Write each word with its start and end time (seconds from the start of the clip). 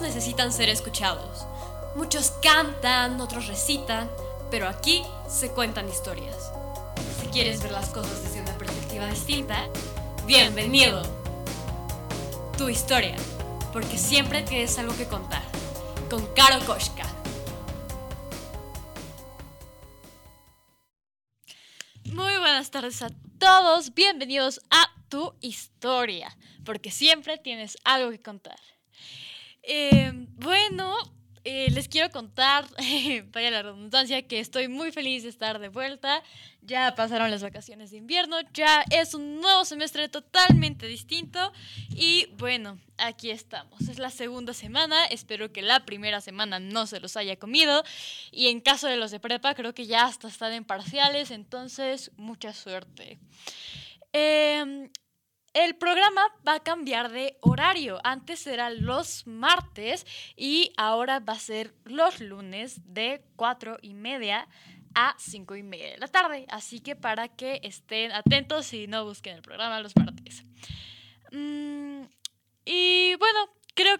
necesitan 0.00 0.52
ser 0.52 0.68
escuchados. 0.68 1.46
Muchos 1.94 2.32
cantan, 2.42 3.20
otros 3.20 3.46
recitan, 3.46 4.10
pero 4.50 4.68
aquí 4.68 5.02
se 5.28 5.50
cuentan 5.50 5.88
historias. 5.88 6.52
Si 7.20 7.26
quieres 7.28 7.62
ver 7.62 7.72
las 7.72 7.88
cosas 7.88 8.22
desde 8.22 8.40
una 8.40 8.56
perspectiva 8.58 9.06
distinta, 9.06 9.68
bienvenido. 10.26 11.02
Tu 12.58 12.68
historia, 12.68 13.16
porque 13.72 13.98
siempre 13.98 14.42
tienes 14.42 14.78
algo 14.78 14.96
que 14.96 15.06
contar. 15.06 15.42
Con 16.10 16.26
Caro 16.34 16.64
Koshka. 16.66 17.06
Muy 22.04 22.38
buenas 22.38 22.70
tardes 22.70 23.02
a 23.02 23.08
todos, 23.38 23.92
bienvenidos 23.94 24.60
a 24.70 24.90
tu 25.08 25.34
historia, 25.40 26.36
porque 26.64 26.90
siempre 26.90 27.38
tienes 27.38 27.76
algo 27.84 28.10
que 28.10 28.22
contar. 28.22 28.58
Eh, 29.68 30.12
bueno, 30.36 30.96
eh, 31.42 31.72
les 31.72 31.88
quiero 31.88 32.08
contar, 32.10 32.66
vaya 33.32 33.50
la 33.50 33.62
redundancia, 33.62 34.22
que 34.22 34.38
estoy 34.38 34.68
muy 34.68 34.92
feliz 34.92 35.24
de 35.24 35.28
estar 35.28 35.58
de 35.58 35.68
vuelta. 35.68 36.22
Ya 36.62 36.94
pasaron 36.94 37.32
las 37.32 37.42
vacaciones 37.42 37.90
de 37.90 37.96
invierno, 37.96 38.36
ya 38.52 38.84
es 38.90 39.12
un 39.12 39.40
nuevo 39.40 39.64
semestre 39.64 40.08
totalmente 40.08 40.86
distinto. 40.86 41.52
Y 41.90 42.26
bueno, 42.38 42.78
aquí 42.96 43.30
estamos. 43.30 43.88
Es 43.88 43.98
la 43.98 44.10
segunda 44.10 44.54
semana, 44.54 45.04
espero 45.06 45.52
que 45.52 45.62
la 45.62 45.84
primera 45.84 46.20
semana 46.20 46.60
no 46.60 46.86
se 46.86 47.00
los 47.00 47.16
haya 47.16 47.36
comido. 47.36 47.82
Y 48.30 48.46
en 48.46 48.60
caso 48.60 48.86
de 48.86 48.96
los 48.96 49.10
de 49.10 49.18
prepa, 49.18 49.56
creo 49.56 49.74
que 49.74 49.86
ya 49.86 50.04
hasta 50.04 50.28
están 50.28 50.52
en 50.52 50.64
parciales, 50.64 51.32
entonces 51.32 52.12
mucha 52.16 52.52
suerte. 52.52 53.18
Eh, 54.12 54.90
el 55.56 55.74
programa 55.74 56.20
va 56.46 56.56
a 56.56 56.62
cambiar 56.62 57.10
de 57.10 57.38
horario. 57.40 57.98
Antes 58.04 58.46
era 58.46 58.68
los 58.68 59.26
martes 59.26 60.06
y 60.36 60.74
ahora 60.76 61.18
va 61.18 61.32
a 61.32 61.38
ser 61.38 61.74
los 61.84 62.20
lunes 62.20 62.82
de 62.84 63.24
4 63.36 63.78
y 63.80 63.94
media 63.94 64.48
a 64.94 65.14
5 65.18 65.56
y 65.56 65.62
media 65.62 65.92
de 65.92 65.96
la 65.96 66.08
tarde. 66.08 66.44
Así 66.50 66.80
que 66.80 66.94
para 66.94 67.28
que 67.28 67.60
estén 67.62 68.12
atentos 68.12 68.70
y 68.74 68.86
no 68.86 69.06
busquen 69.06 69.36
el 69.36 69.42
programa 69.42 69.80
los 69.80 69.96
martes. 69.96 70.44
Mm, 71.32 72.02
y 72.66 73.14
bueno, 73.14 73.48
creo 73.74 73.96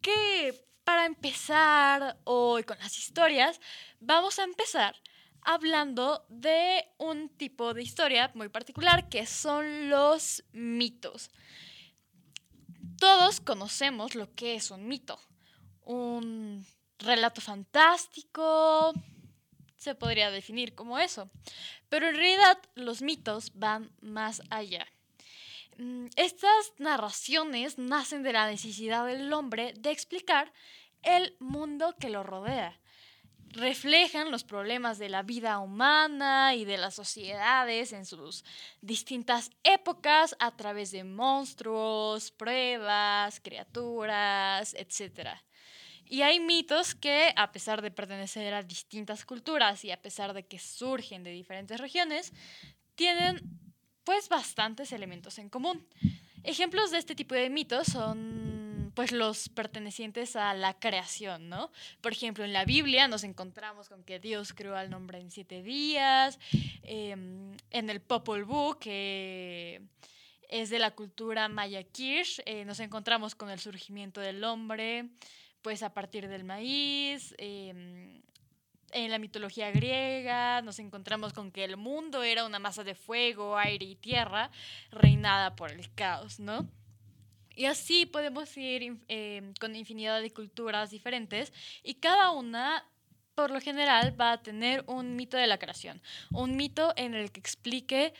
que 0.00 0.54
para 0.84 1.06
empezar 1.06 2.18
hoy 2.22 2.62
con 2.62 2.78
las 2.78 2.96
historias, 2.96 3.60
vamos 3.98 4.38
a 4.38 4.44
empezar 4.44 4.94
hablando 5.42 6.24
de 6.28 6.86
un 6.98 7.28
tipo 7.28 7.74
de 7.74 7.82
historia 7.82 8.30
muy 8.34 8.48
particular 8.48 9.08
que 9.08 9.26
son 9.26 9.88
los 9.88 10.44
mitos. 10.52 11.30
Todos 12.98 13.40
conocemos 13.40 14.14
lo 14.14 14.34
que 14.34 14.54
es 14.54 14.70
un 14.70 14.86
mito. 14.86 15.18
Un 15.82 16.66
relato 16.98 17.40
fantástico, 17.40 18.92
se 19.76 19.94
podría 19.94 20.30
definir 20.30 20.74
como 20.74 20.98
eso. 20.98 21.30
Pero 21.88 22.08
en 22.08 22.14
realidad 22.14 22.58
los 22.74 23.02
mitos 23.02 23.52
van 23.54 23.90
más 24.00 24.42
allá. 24.50 24.86
Mm, 25.78 26.06
estas 26.16 26.74
narraciones 26.78 27.78
nacen 27.78 28.22
de 28.22 28.34
la 28.34 28.46
necesidad 28.46 29.06
del 29.06 29.32
hombre 29.32 29.72
de 29.78 29.90
explicar 29.90 30.52
el 31.02 31.34
mundo 31.40 31.96
que 31.98 32.10
lo 32.10 32.22
rodea 32.22 32.78
reflejan 33.52 34.30
los 34.30 34.44
problemas 34.44 34.98
de 34.98 35.08
la 35.08 35.22
vida 35.22 35.58
humana 35.58 36.54
y 36.54 36.64
de 36.64 36.78
las 36.78 36.94
sociedades 36.94 37.92
en 37.92 38.06
sus 38.06 38.44
distintas 38.80 39.50
épocas 39.64 40.36
a 40.38 40.56
través 40.56 40.92
de 40.92 41.04
monstruos, 41.04 42.30
pruebas, 42.30 43.40
criaturas, 43.40 44.74
etc. 44.74 45.30
Y 46.04 46.22
hay 46.22 46.40
mitos 46.40 46.94
que, 46.94 47.32
a 47.36 47.52
pesar 47.52 47.82
de 47.82 47.90
pertenecer 47.90 48.54
a 48.54 48.62
distintas 48.62 49.24
culturas 49.24 49.84
y 49.84 49.90
a 49.90 50.00
pesar 50.00 50.32
de 50.32 50.46
que 50.46 50.58
surgen 50.58 51.24
de 51.24 51.30
diferentes 51.30 51.80
regiones, 51.80 52.32
tienen 52.94 53.40
pues 54.04 54.28
bastantes 54.28 54.92
elementos 54.92 55.38
en 55.38 55.48
común. 55.48 55.86
Ejemplos 56.42 56.90
de 56.90 56.98
este 56.98 57.14
tipo 57.14 57.34
de 57.34 57.50
mitos 57.50 57.88
son 57.88 58.39
pues 58.94 59.12
los 59.12 59.48
pertenecientes 59.48 60.36
a 60.36 60.54
la 60.54 60.78
creación, 60.78 61.48
¿no? 61.48 61.70
Por 62.00 62.12
ejemplo, 62.12 62.44
en 62.44 62.52
la 62.52 62.64
Biblia 62.64 63.08
nos 63.08 63.24
encontramos 63.24 63.88
con 63.88 64.02
que 64.04 64.18
Dios 64.18 64.52
creó 64.52 64.76
al 64.76 64.92
hombre 64.94 65.20
en 65.20 65.30
siete 65.30 65.62
días, 65.62 66.38
em, 66.82 67.56
en 67.70 67.90
el 67.90 68.00
Popol 68.00 68.44
Vuh, 68.44 68.78
que 68.78 69.82
es 70.48 70.70
de 70.70 70.78
la 70.78 70.90
cultura 70.90 71.48
maya 71.48 71.82
Kirsch, 71.84 72.40
eh, 72.44 72.64
nos 72.64 72.80
encontramos 72.80 73.34
con 73.34 73.50
el 73.50 73.60
surgimiento 73.60 74.20
del 74.20 74.42
hombre, 74.44 75.08
pues 75.62 75.82
a 75.82 75.92
partir 75.92 76.28
del 76.28 76.44
maíz, 76.44 77.34
em, 77.38 78.20
en 78.92 79.10
la 79.10 79.18
mitología 79.18 79.70
griega 79.70 80.62
nos 80.62 80.78
encontramos 80.78 81.32
con 81.32 81.52
que 81.52 81.64
el 81.64 81.76
mundo 81.76 82.22
era 82.22 82.44
una 82.44 82.58
masa 82.58 82.82
de 82.82 82.94
fuego, 82.94 83.56
aire 83.56 83.86
y 83.86 83.94
tierra 83.94 84.50
reinada 84.90 85.54
por 85.54 85.70
el 85.70 85.92
caos, 85.94 86.40
¿no? 86.40 86.68
Y 87.60 87.66
así 87.66 88.06
podemos 88.06 88.56
ir 88.56 89.02
em, 89.08 89.52
con 89.60 89.76
infinidad 89.76 90.22
de 90.22 90.32
culturas 90.32 90.88
diferentes 90.90 91.52
y 91.82 91.96
cada 91.96 92.30
una, 92.30 92.88
por 93.34 93.50
lo 93.50 93.60
general, 93.60 94.18
va 94.18 94.32
a 94.32 94.42
tener 94.42 94.82
un 94.86 95.14
mito 95.14 95.36
de 95.36 95.46
la 95.46 95.58
creación, 95.58 96.00
un 96.32 96.56
mito 96.56 96.94
en 96.96 97.12
el 97.12 97.30
que 97.30 97.38
explique 97.38 98.14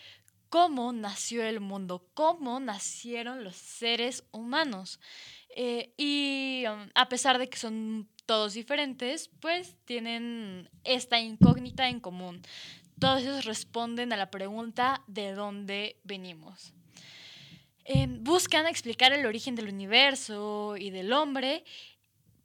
cómo 0.50 0.92
nació 0.92 1.42
el 1.42 1.60
mundo, 1.60 2.06
cómo 2.12 2.60
nacieron 2.60 3.42
los 3.42 3.56
seres 3.56 4.24
humanos. 4.30 5.00
Eh, 5.56 5.94
y 5.96 6.64
um, 6.66 6.90
a 6.94 7.08
pesar 7.08 7.38
de 7.38 7.48
que 7.48 7.56
son 7.56 8.10
todos 8.26 8.52
diferentes, 8.52 9.30
pues 9.40 9.74
tienen 9.86 10.68
esta 10.84 11.18
incógnita 11.18 11.88
en 11.88 12.00
común. 12.00 12.42
Todos 12.98 13.22
ellos 13.22 13.46
responden 13.46 14.12
a 14.12 14.18
la 14.18 14.30
pregunta 14.30 15.02
de 15.06 15.32
dónde 15.32 15.98
venimos. 16.04 16.74
Buscan 18.20 18.66
explicar 18.66 19.12
el 19.12 19.26
origen 19.26 19.56
del 19.56 19.68
universo 19.68 20.76
y 20.76 20.90
del 20.90 21.12
hombre 21.12 21.64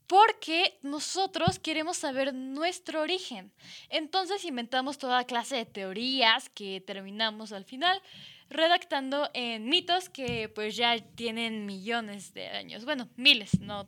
porque 0.07 0.79
nosotros 0.81 1.59
queremos 1.59 1.97
saber 1.97 2.33
nuestro 2.33 3.01
origen. 3.01 3.51
Entonces 3.89 4.45
inventamos 4.45 4.97
toda 4.97 5.25
clase 5.25 5.57
de 5.57 5.65
teorías 5.65 6.49
que 6.49 6.81
terminamos 6.81 7.51
al 7.51 7.65
final 7.65 8.01
redactando 8.49 9.29
en 9.33 9.69
mitos 9.69 10.09
que 10.09 10.49
pues 10.49 10.75
ya 10.75 10.97
tienen 11.15 11.65
millones 11.65 12.33
de 12.33 12.47
años. 12.47 12.85
Bueno, 12.85 13.09
miles, 13.15 13.59
no, 13.59 13.87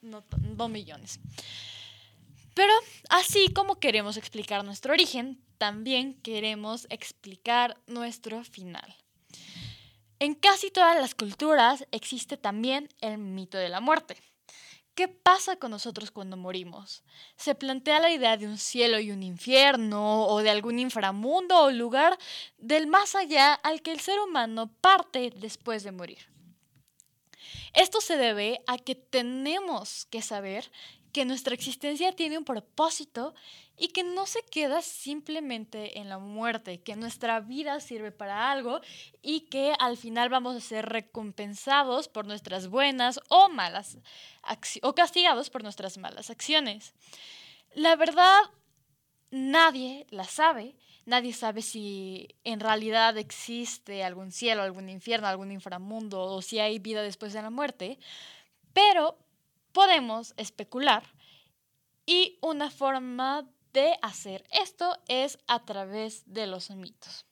no, 0.00 0.24
no 0.56 0.68
millones. 0.68 1.20
Pero 2.54 2.72
así 3.08 3.52
como 3.52 3.78
queremos 3.80 4.16
explicar 4.16 4.64
nuestro 4.64 4.92
origen, 4.92 5.40
también 5.58 6.14
queremos 6.14 6.86
explicar 6.90 7.76
nuestro 7.86 8.44
final. 8.44 8.94
En 10.24 10.34
casi 10.34 10.70
todas 10.70 10.98
las 10.98 11.14
culturas 11.14 11.86
existe 11.90 12.38
también 12.38 12.88
el 13.02 13.18
mito 13.18 13.58
de 13.58 13.68
la 13.68 13.82
muerte. 13.82 14.16
¿Qué 14.94 15.06
pasa 15.06 15.56
con 15.56 15.70
nosotros 15.70 16.10
cuando 16.10 16.38
morimos? 16.38 17.02
Se 17.36 17.54
plantea 17.54 18.00
la 18.00 18.10
idea 18.10 18.38
de 18.38 18.46
un 18.46 18.56
cielo 18.56 18.98
y 18.98 19.10
un 19.10 19.22
infierno, 19.22 20.24
o 20.24 20.40
de 20.40 20.48
algún 20.48 20.78
inframundo 20.78 21.64
o 21.64 21.70
lugar 21.70 22.18
del 22.56 22.86
más 22.86 23.14
allá 23.14 23.52
al 23.52 23.82
que 23.82 23.92
el 23.92 24.00
ser 24.00 24.18
humano 24.18 24.72
parte 24.80 25.30
después 25.36 25.82
de 25.84 25.92
morir. 25.92 26.26
Esto 27.74 28.00
se 28.00 28.16
debe 28.16 28.62
a 28.66 28.78
que 28.78 28.94
tenemos 28.94 30.06
que 30.06 30.22
saber 30.22 30.72
que 31.14 31.24
nuestra 31.24 31.54
existencia 31.54 32.10
tiene 32.10 32.36
un 32.36 32.44
propósito 32.44 33.36
y 33.78 33.88
que 33.88 34.02
no 34.02 34.26
se 34.26 34.42
queda 34.42 34.82
simplemente 34.82 36.00
en 36.00 36.08
la 36.08 36.18
muerte, 36.18 36.82
que 36.82 36.96
nuestra 36.96 37.38
vida 37.38 37.78
sirve 37.78 38.10
para 38.10 38.50
algo 38.50 38.80
y 39.22 39.42
que 39.42 39.74
al 39.78 39.96
final 39.96 40.28
vamos 40.28 40.56
a 40.56 40.60
ser 40.60 40.86
recompensados 40.86 42.08
por 42.08 42.26
nuestras 42.26 42.66
buenas 42.66 43.20
o 43.28 43.48
malas 43.48 43.96
o 44.82 44.94
castigados 44.96 45.50
por 45.50 45.62
nuestras 45.62 45.98
malas 45.98 46.30
acciones. 46.30 46.94
La 47.76 47.94
verdad, 47.94 48.40
nadie 49.30 50.06
la 50.10 50.24
sabe. 50.24 50.74
Nadie 51.06 51.32
sabe 51.32 51.62
si 51.62 52.34
en 52.42 52.58
realidad 52.58 53.16
existe 53.18 54.02
algún 54.02 54.32
cielo, 54.32 54.62
algún 54.62 54.88
infierno, 54.88 55.28
algún 55.28 55.52
inframundo 55.52 56.22
o 56.22 56.42
si 56.42 56.58
hay 56.58 56.80
vida 56.80 57.02
después 57.02 57.32
de 57.34 57.42
la 57.42 57.50
muerte, 57.50 58.00
pero 58.72 59.16
podemos 59.74 60.32
especular 60.38 61.02
y 62.06 62.38
una 62.40 62.70
forma 62.70 63.46
de 63.74 63.98
hacer 64.00 64.46
esto 64.50 64.96
es 65.08 65.38
a 65.46 65.64
través 65.66 66.22
de 66.26 66.46
los 66.46 66.70
mitos. 66.70 67.26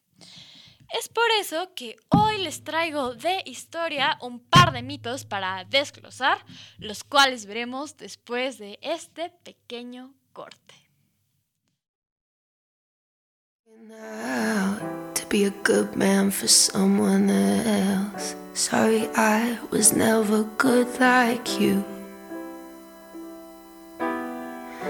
Es 0.92 1.08
por 1.08 1.24
eso 1.40 1.72
que 1.74 1.96
hoy 2.10 2.36
les 2.38 2.64
traigo 2.64 3.14
de 3.14 3.42
historia 3.46 4.18
un 4.20 4.40
par 4.40 4.72
de 4.72 4.82
mitos 4.82 5.24
para 5.24 5.64
desglosar, 5.64 6.44
los 6.76 7.02
cuales 7.02 7.46
veremos 7.46 7.96
después 7.96 8.58
de 8.58 8.78
este 8.82 9.30
pequeño 9.30 10.12
corte. 10.34 10.74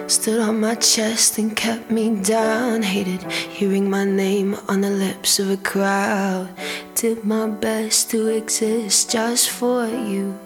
Stood 0.06 0.40
on 0.40 0.60
my 0.60 0.74
chest 0.74 1.38
and 1.38 1.56
kept 1.56 1.90
me 1.90 2.14
down. 2.22 2.82
Hated 2.82 3.22
hearing 3.32 3.88
my 3.88 4.04
name 4.04 4.56
on 4.68 4.80
the 4.80 4.90
lips 4.90 5.38
of 5.38 5.50
a 5.50 5.56
crowd. 5.56 6.48
Did 6.94 7.24
my 7.24 7.48
best 7.48 8.10
to 8.10 8.28
exist 8.28 9.10
just 9.10 9.50
for 9.50 9.86
you. 9.86 10.38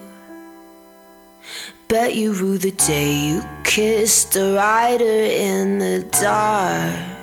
Bet 1.87 2.15
you 2.15 2.33
rue 2.33 2.57
the 2.57 2.71
day 2.71 3.13
you 3.13 3.43
kissed 3.63 4.35
a 4.35 4.55
rider 4.55 5.05
in 5.05 5.79
the 5.79 6.05
dark. 6.21 7.17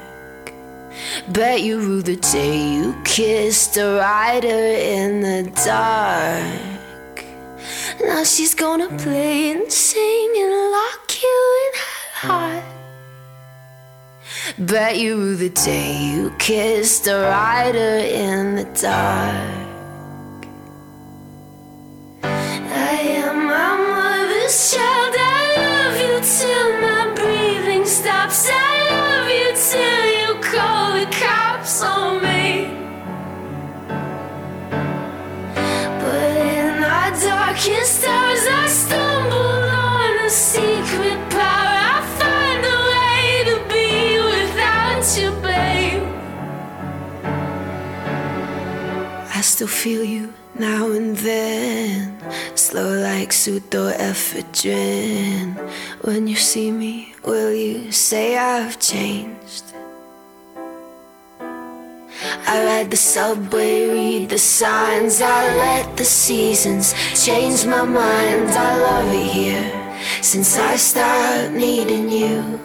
Bet 1.28 1.60
you 1.60 1.80
rue 1.80 2.02
the 2.02 2.16
day 2.16 2.72
you 2.74 2.94
kissed 3.04 3.76
a 3.76 3.98
rider 3.98 4.48
in 4.48 5.20
the 5.20 5.50
dark. 5.64 7.24
Now 8.00 8.24
she's 8.24 8.54
gonna 8.54 8.88
play 8.98 9.50
and 9.50 9.70
sing 9.70 10.32
and 10.36 10.70
lock 10.70 11.22
you 11.22 11.70
in 11.74 11.93
heart. 12.26 12.64
Bet 14.58 14.98
you 14.98 15.36
the 15.36 15.50
day 15.50 15.92
you 16.12 16.30
kissed 16.38 17.06
a 17.06 17.16
rider 17.20 17.96
in 18.26 18.56
the 18.56 18.64
dark. 18.80 20.40
I 22.22 22.94
am 23.22 23.36
my 23.46 23.72
mother's 23.94 24.56
child. 24.72 25.14
I 25.18 25.42
love 25.62 25.96
you 26.04 26.14
till 26.38 26.68
my 26.86 27.02
breathing 27.14 27.84
stops. 27.84 28.63
Still 49.54 49.68
feel 49.68 50.02
you 50.02 50.34
now 50.58 50.90
and 50.90 51.16
then, 51.18 52.18
slow 52.56 52.98
like 52.98 53.30
pseudoephedrine. 53.30 55.54
When 56.02 56.26
you 56.26 56.34
see 56.34 56.72
me, 56.72 57.14
will 57.24 57.54
you 57.54 57.92
say 57.92 58.36
I've 58.36 58.80
changed? 58.80 59.62
I 61.40 62.64
ride 62.66 62.90
the 62.90 62.96
subway, 62.96 63.86
read 63.86 64.30
the 64.30 64.38
signs. 64.38 65.22
I 65.22 65.56
let 65.56 65.96
the 65.96 66.04
seasons 66.04 66.92
change 67.14 67.64
my 67.64 67.84
mind. 67.84 68.50
I 68.50 68.76
love 68.76 69.14
it 69.14 69.30
here 69.30 69.70
since 70.20 70.58
I 70.58 70.74
start 70.74 71.52
needing 71.52 72.10
you. 72.10 72.58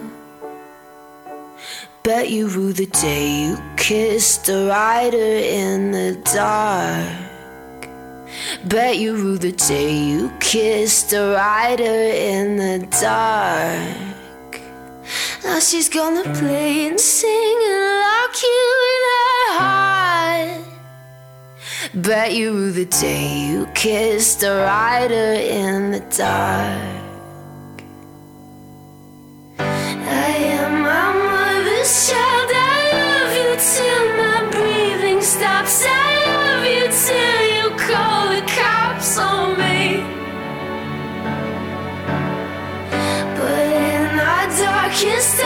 Bet 2.10 2.28
you 2.28 2.48
rue 2.48 2.72
the 2.72 2.86
day 2.86 3.44
you 3.44 3.56
kissed 3.76 4.48
a 4.48 4.66
rider 4.66 5.16
in 5.62 5.92
the 5.92 6.18
dark. 6.34 7.88
Bet 8.64 8.98
you 8.98 9.14
rue 9.14 9.38
the 9.38 9.52
day 9.52 9.96
you 9.96 10.32
kissed 10.40 11.12
a 11.12 11.34
rider 11.34 12.00
in 12.32 12.56
the 12.56 12.84
dark. 13.00 14.60
Now 15.44 15.60
she's 15.60 15.88
gonna 15.88 16.24
play 16.34 16.88
and 16.88 16.98
sing 16.98 17.58
and 17.70 17.84
lock 18.04 18.34
you 18.42 18.62
in 18.92 19.02
her 19.12 19.46
heart. 19.60 20.64
Bet 21.94 22.34
you 22.34 22.52
rue 22.52 22.72
the 22.72 22.86
day 22.86 23.46
you 23.50 23.68
kissed 23.72 24.42
a 24.42 24.52
rider 24.64 25.34
in 25.62 25.92
the 25.92 26.00
dark. 26.10 26.99
Child. 31.90 32.50
I 32.54 32.78
love 33.02 33.32
you 33.40 33.50
till 33.74 34.04
my 34.20 34.38
breathing 34.54 35.20
stops. 35.20 35.82
I 35.84 36.10
love 36.30 36.64
you 36.74 36.86
till 37.04 37.42
you 37.54 37.66
call 37.86 38.28
the 38.34 38.42
cops 38.46 39.18
on 39.18 39.58
me. 39.58 40.04
But 43.36 43.66
in 43.82 44.20
our 44.20 44.46
darkest 44.62 45.39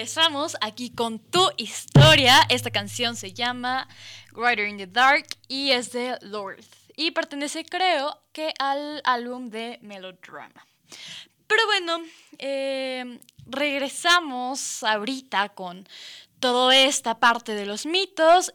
regresamos 0.00 0.56
aquí 0.62 0.88
con 0.88 1.18
tu 1.18 1.50
historia. 1.58 2.40
Esta 2.48 2.70
canción 2.70 3.16
se 3.16 3.34
llama 3.34 3.86
Rider 4.32 4.66
in 4.66 4.78
the 4.78 4.86
Dark 4.86 5.26
y 5.46 5.72
es 5.72 5.92
de 5.92 6.16
Lord. 6.22 6.64
Y 6.96 7.10
pertenece, 7.10 7.66
creo, 7.66 8.18
que 8.32 8.54
al 8.58 9.02
álbum 9.04 9.50
de 9.50 9.78
Melodrama. 9.82 10.66
Pero 11.46 11.66
bueno, 11.66 11.98
eh, 12.38 13.20
regresamos 13.44 14.82
ahorita 14.84 15.50
con 15.50 15.86
toda 16.38 16.74
esta 16.74 17.20
parte 17.20 17.54
de 17.54 17.66
los 17.66 17.84
mitos. 17.84 18.54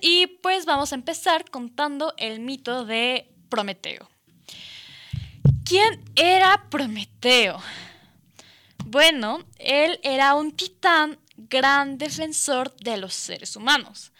Y 0.00 0.26
pues 0.42 0.66
vamos 0.66 0.90
a 0.90 0.96
empezar 0.96 1.48
contando 1.52 2.14
el 2.16 2.40
mito 2.40 2.84
de 2.84 3.32
Prometeo. 3.48 4.10
¿Quién 5.64 6.02
era 6.16 6.66
Prometeo? 6.68 7.62
Bueno, 8.94 9.42
él 9.58 9.98
era 10.04 10.36
un 10.36 10.52
titán 10.52 11.18
gran 11.36 11.98
defensor 11.98 12.76
de 12.76 12.96
los 12.96 13.12
seres 13.12 13.56
humanos. 13.56 14.12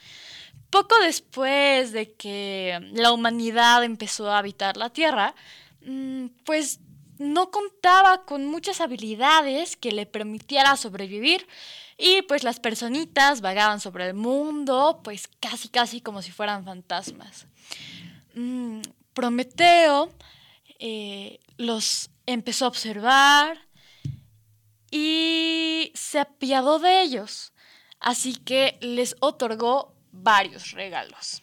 Poco 0.69 0.99
después 0.99 1.93
de 1.93 2.13
que 2.15 2.81
la 2.93 3.13
humanidad 3.13 3.85
empezó 3.85 4.29
a 4.29 4.39
habitar 4.39 4.77
la 4.77 4.91
Tierra, 4.91 5.37
mm, 5.83 6.27
pues 6.45 6.81
no 7.19 7.53
contaba 7.53 8.25
con 8.25 8.47
muchas 8.47 8.81
habilidades 8.81 9.77
que 9.77 9.93
le 9.93 10.07
permitiera 10.07 10.77
sobrevivir 10.77 11.47
y 11.97 12.23
pues 12.23 12.43
las 12.43 12.59
personitas 12.59 13.43
vagaban 13.43 13.79
sobre 13.79 14.09
el 14.09 14.15
mundo, 14.15 15.03
pues 15.05 15.29
casi 15.39 15.69
casi 15.69 16.01
como 16.01 16.21
si 16.21 16.33
fueran 16.33 16.65
fantasmas. 16.65 17.47
Mm, 18.35 18.81
Prometeo 19.13 20.13
eh, 20.81 21.39
los 21.59 22.11
empezó 22.27 22.65
a 22.65 22.69
observar 22.69 23.64
y 24.97 25.91
se 25.97 26.21
apiadó 26.21 26.79
de 26.79 27.03
ellos, 27.03 27.53
así 27.99 28.37
que 28.37 28.79
les 28.81 29.17
otorgó 29.19 29.97
varios 30.13 30.71
regalos. 30.71 31.43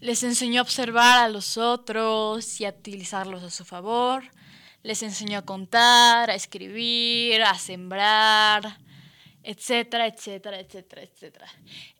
Les 0.00 0.22
enseñó 0.22 0.60
a 0.60 0.62
observar 0.62 1.24
a 1.24 1.28
los 1.28 1.58
otros 1.58 2.62
y 2.62 2.64
a 2.64 2.70
utilizarlos 2.70 3.42
a 3.42 3.50
su 3.50 3.66
favor. 3.66 4.24
Les 4.82 5.02
enseñó 5.02 5.36
a 5.36 5.44
contar, 5.44 6.30
a 6.30 6.34
escribir, 6.34 7.42
a 7.42 7.58
sembrar, 7.58 8.78
etcétera, 9.42 10.06
etcétera, 10.06 10.60
etcétera, 10.60 11.02
etcétera. 11.02 11.46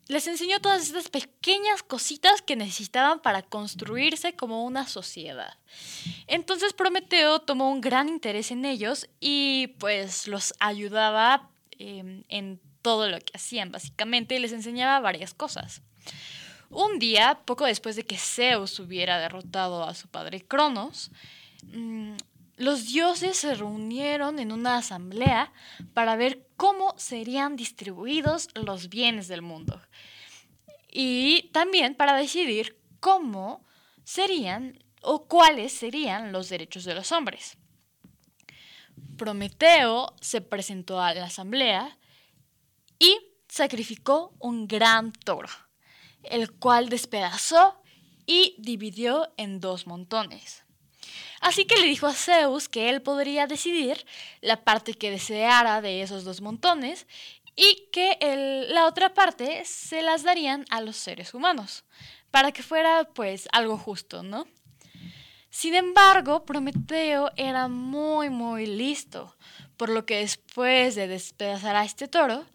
Les 0.06 0.26
enseñó 0.26 0.60
todas 0.60 0.82
estas 0.82 1.08
pequeñas 1.08 1.82
cositas 1.82 2.42
que 2.42 2.56
necesitaban 2.56 3.20
para 3.20 3.42
construirse 3.42 4.34
como 4.34 4.64
una 4.64 4.86
sociedad. 4.86 5.56
Entonces 6.26 6.74
Prometeo 6.74 7.40
tomó 7.40 7.70
un 7.70 7.80
gran 7.80 8.08
interés 8.08 8.50
en 8.50 8.64
ellos 8.66 9.08
y 9.18 9.68
pues 9.78 10.28
los 10.28 10.52
ayudaba 10.60 11.48
eh, 11.78 12.22
en 12.28 12.60
todo 12.82 13.08
lo 13.08 13.18
que 13.18 13.32
hacían 13.34 13.72
básicamente 13.72 14.34
y 14.34 14.40
les 14.40 14.52
enseñaba 14.52 15.00
varias 15.00 15.32
cosas. 15.32 15.80
Un 16.68 16.98
día, 16.98 17.40
poco 17.46 17.64
después 17.64 17.96
de 17.96 18.04
que 18.04 18.18
Zeus 18.18 18.78
hubiera 18.80 19.18
derrotado 19.18 19.84
a 19.84 19.94
su 19.94 20.08
padre 20.08 20.40
Cronos, 20.42 21.10
mm, 21.62 22.16
los 22.56 22.86
dioses 22.86 23.36
se 23.36 23.54
reunieron 23.54 24.38
en 24.38 24.52
una 24.52 24.76
asamblea 24.76 25.52
para 25.92 26.16
ver 26.16 26.46
cómo 26.56 26.94
serían 26.96 27.56
distribuidos 27.56 28.48
los 28.54 28.88
bienes 28.88 29.28
del 29.28 29.42
mundo 29.42 29.80
y 30.94 31.50
también 31.52 31.96
para 31.96 32.16
decidir 32.16 32.78
cómo 33.00 33.64
serían 34.04 34.78
o 35.02 35.26
cuáles 35.26 35.72
serían 35.72 36.32
los 36.32 36.48
derechos 36.48 36.84
de 36.84 36.94
los 36.94 37.10
hombres. 37.12 37.58
Prometeo 39.18 40.14
se 40.20 40.40
presentó 40.40 41.00
a 41.00 41.12
la 41.12 41.26
asamblea 41.26 41.98
y 42.98 43.18
sacrificó 43.48 44.34
un 44.38 44.66
gran 44.66 45.12
toro, 45.12 45.48
el 46.22 46.52
cual 46.52 46.88
despedazó 46.88 47.82
y 48.24 48.54
dividió 48.58 49.32
en 49.36 49.60
dos 49.60 49.86
montones. 49.86 50.63
Así 51.44 51.66
que 51.66 51.76
le 51.76 51.86
dijo 51.86 52.06
a 52.06 52.14
Zeus 52.14 52.70
que 52.70 52.88
él 52.88 53.02
podría 53.02 53.46
decidir 53.46 54.06
la 54.40 54.64
parte 54.64 54.94
que 54.94 55.10
deseara 55.10 55.82
de 55.82 56.00
esos 56.00 56.24
dos 56.24 56.40
montones 56.40 57.06
y 57.54 57.90
que 57.92 58.16
la 58.70 58.86
otra 58.86 59.12
parte 59.12 59.62
se 59.66 60.00
las 60.00 60.22
darían 60.22 60.64
a 60.70 60.80
los 60.80 60.96
seres 60.96 61.34
humanos, 61.34 61.84
para 62.30 62.50
que 62.50 62.62
fuera 62.62 63.06
pues 63.12 63.46
algo 63.52 63.76
justo, 63.76 64.22
¿no? 64.22 64.46
Sin 65.50 65.74
embargo, 65.74 66.46
Prometeo 66.46 67.30
era 67.36 67.68
muy, 67.68 68.30
muy 68.30 68.64
listo, 68.64 69.36
por 69.76 69.90
lo 69.90 70.06
que 70.06 70.20
después 70.20 70.94
de 70.94 71.08
despedazar 71.08 71.76
a 71.76 71.84
este 71.84 72.08
toro, 72.08 72.46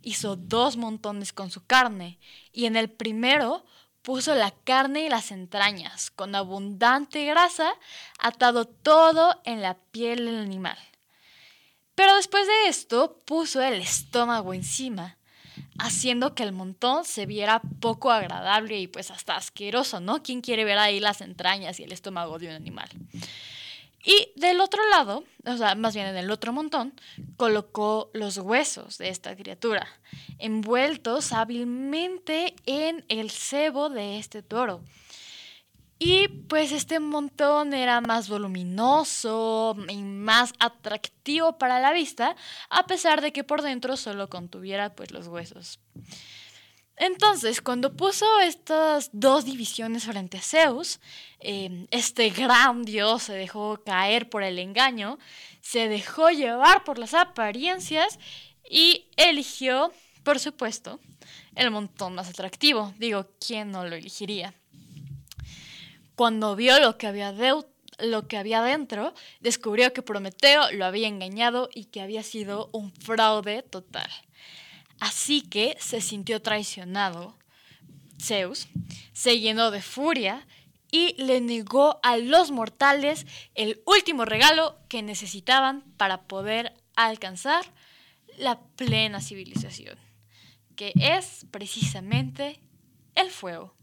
hizo 0.00 0.36
dos 0.36 0.78
montones 0.78 1.34
con 1.34 1.50
su 1.50 1.66
carne, 1.66 2.18
y 2.50 2.64
en 2.64 2.76
el 2.76 2.88
primero 2.88 3.66
puso 4.08 4.34
la 4.34 4.52
carne 4.64 5.02
y 5.02 5.10
las 5.10 5.32
entrañas, 5.32 6.10
con 6.10 6.34
abundante 6.34 7.26
grasa, 7.26 7.74
atado 8.18 8.64
todo 8.64 9.38
en 9.44 9.60
la 9.60 9.74
piel 9.74 10.24
del 10.24 10.38
animal. 10.38 10.78
Pero 11.94 12.16
después 12.16 12.46
de 12.46 12.68
esto 12.68 13.18
puso 13.26 13.60
el 13.60 13.74
estómago 13.74 14.54
encima, 14.54 15.18
haciendo 15.78 16.34
que 16.34 16.42
el 16.42 16.52
montón 16.52 17.04
se 17.04 17.26
viera 17.26 17.60
poco 17.80 18.10
agradable 18.10 18.80
y 18.80 18.86
pues 18.86 19.10
hasta 19.10 19.36
asqueroso, 19.36 20.00
¿no? 20.00 20.22
¿Quién 20.22 20.40
quiere 20.40 20.64
ver 20.64 20.78
ahí 20.78 21.00
las 21.00 21.20
entrañas 21.20 21.78
y 21.78 21.84
el 21.84 21.92
estómago 21.92 22.38
de 22.38 22.48
un 22.48 22.54
animal? 22.54 22.88
Y 24.04 24.32
del 24.36 24.60
otro 24.60 24.80
lado, 24.90 25.24
o 25.44 25.56
sea, 25.56 25.74
más 25.74 25.94
bien 25.94 26.06
en 26.06 26.16
el 26.16 26.30
otro 26.30 26.52
montón, 26.52 26.92
colocó 27.36 28.10
los 28.14 28.38
huesos 28.38 28.98
de 28.98 29.08
esta 29.08 29.34
criatura, 29.36 29.86
envueltos 30.38 31.32
hábilmente 31.32 32.54
en 32.66 33.04
el 33.08 33.30
cebo 33.30 33.88
de 33.88 34.18
este 34.18 34.42
toro. 34.42 34.82
Y 35.98 36.28
pues 36.28 36.70
este 36.70 37.00
montón 37.00 37.74
era 37.74 38.00
más 38.00 38.28
voluminoso 38.28 39.74
y 39.88 39.96
más 39.96 40.52
atractivo 40.60 41.58
para 41.58 41.80
la 41.80 41.92
vista, 41.92 42.36
a 42.70 42.86
pesar 42.86 43.20
de 43.20 43.32
que 43.32 43.42
por 43.42 43.62
dentro 43.62 43.96
solo 43.96 44.28
contuviera 44.28 44.94
pues 44.94 45.10
los 45.10 45.26
huesos. 45.26 45.80
Entonces, 46.98 47.60
cuando 47.60 47.96
puso 47.96 48.26
estas 48.40 49.10
dos 49.12 49.44
divisiones 49.44 50.04
frente 50.04 50.38
a 50.38 50.42
Zeus, 50.42 50.98
em, 51.38 51.86
este 51.92 52.30
gran 52.30 52.82
dios 52.82 53.22
se 53.24 53.34
dejó 53.34 53.80
caer 53.84 54.28
por 54.28 54.42
el 54.42 54.58
engaño, 54.58 55.18
se 55.60 55.88
dejó 55.88 56.30
llevar 56.30 56.82
por 56.82 56.98
las 56.98 57.14
apariencias 57.14 58.18
y 58.68 59.06
eligió, 59.16 59.92
por 60.24 60.40
supuesto, 60.40 60.98
el 61.54 61.70
montón 61.70 62.16
más 62.16 62.28
atractivo. 62.28 62.92
Digo, 62.98 63.28
¿quién 63.38 63.70
no 63.70 63.86
lo 63.86 63.94
elegiría? 63.94 64.54
Cuando 66.16 66.56
vio 66.56 66.80
lo 66.80 66.98
que 66.98 67.06
había 67.06 67.32
lo 68.00 68.28
que 68.28 68.36
había 68.36 68.62
dentro, 68.62 69.12
descubrió 69.40 69.92
que 69.92 70.02
Prometeo 70.02 70.70
lo 70.72 70.84
había 70.84 71.08
engañado 71.08 71.68
y 71.72 71.86
que 71.86 72.00
había 72.00 72.22
sido 72.22 72.70
un 72.72 72.92
fraude 72.92 73.62
total. 73.62 74.08
Así 75.00 75.42
que 75.42 75.76
se 75.80 76.00
sintió 76.00 76.42
traicionado. 76.42 77.36
Zeus 78.20 78.68
se 79.12 79.38
llenó 79.40 79.70
de 79.70 79.82
furia 79.82 80.46
y 80.90 81.14
le 81.22 81.40
negó 81.40 82.00
a 82.02 82.16
los 82.16 82.50
mortales 82.50 83.26
el 83.54 83.80
último 83.84 84.24
regalo 84.24 84.78
que 84.88 85.02
necesitaban 85.02 85.82
para 85.96 86.22
poder 86.22 86.74
alcanzar 86.96 87.64
la 88.38 88.60
plena 88.76 89.20
civilización, 89.20 89.98
que 90.76 90.92
es 90.96 91.46
precisamente 91.50 92.60
el 93.14 93.30
fuego. 93.30 93.74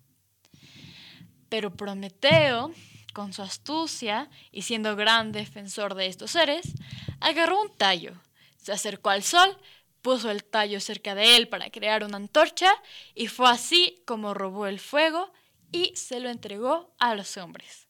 Pero 1.49 1.75
Prometeo, 1.75 2.71
con 3.13 3.33
su 3.33 3.41
astucia 3.41 4.29
y 4.51 4.63
siendo 4.63 4.95
gran 4.95 5.31
defensor 5.31 5.93
de 5.93 6.07
estos 6.07 6.31
seres, 6.31 6.73
agarró 7.19 7.61
un 7.61 7.73
tallo, 7.75 8.13
se 8.57 8.71
acercó 8.71 9.11
al 9.11 9.23
sol 9.23 9.57
puso 10.05 10.29
el 10.29 10.43
tallo 10.43 10.79
cerca 10.79 11.15
de 11.15 11.35
él 11.35 11.47
para 11.47 11.71
crear 11.71 12.03
una 12.03 12.17
antorcha 12.17 12.71
y 13.15 13.25
fue 13.25 13.49
así 13.49 14.03
como 14.05 14.35
robó 14.35 14.67
el 14.67 14.79
fuego 14.79 15.33
y 15.71 15.95
se 15.95 16.19
lo 16.19 16.29
entregó 16.29 16.93
a 16.99 17.15
los 17.15 17.37
hombres. 17.37 17.87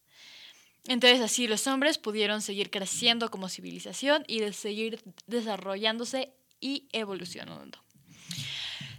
Entonces 0.88 1.20
así 1.20 1.46
los 1.46 1.68
hombres 1.68 1.98
pudieron 1.98 2.42
seguir 2.42 2.72
creciendo 2.72 3.30
como 3.30 3.50
civilización 3.50 4.24
y 4.30 4.40
de 4.40 4.54
seguir 4.54 5.04
desarrollándose 5.28 6.32
y 6.62 6.88
evolucionando. 6.94 7.80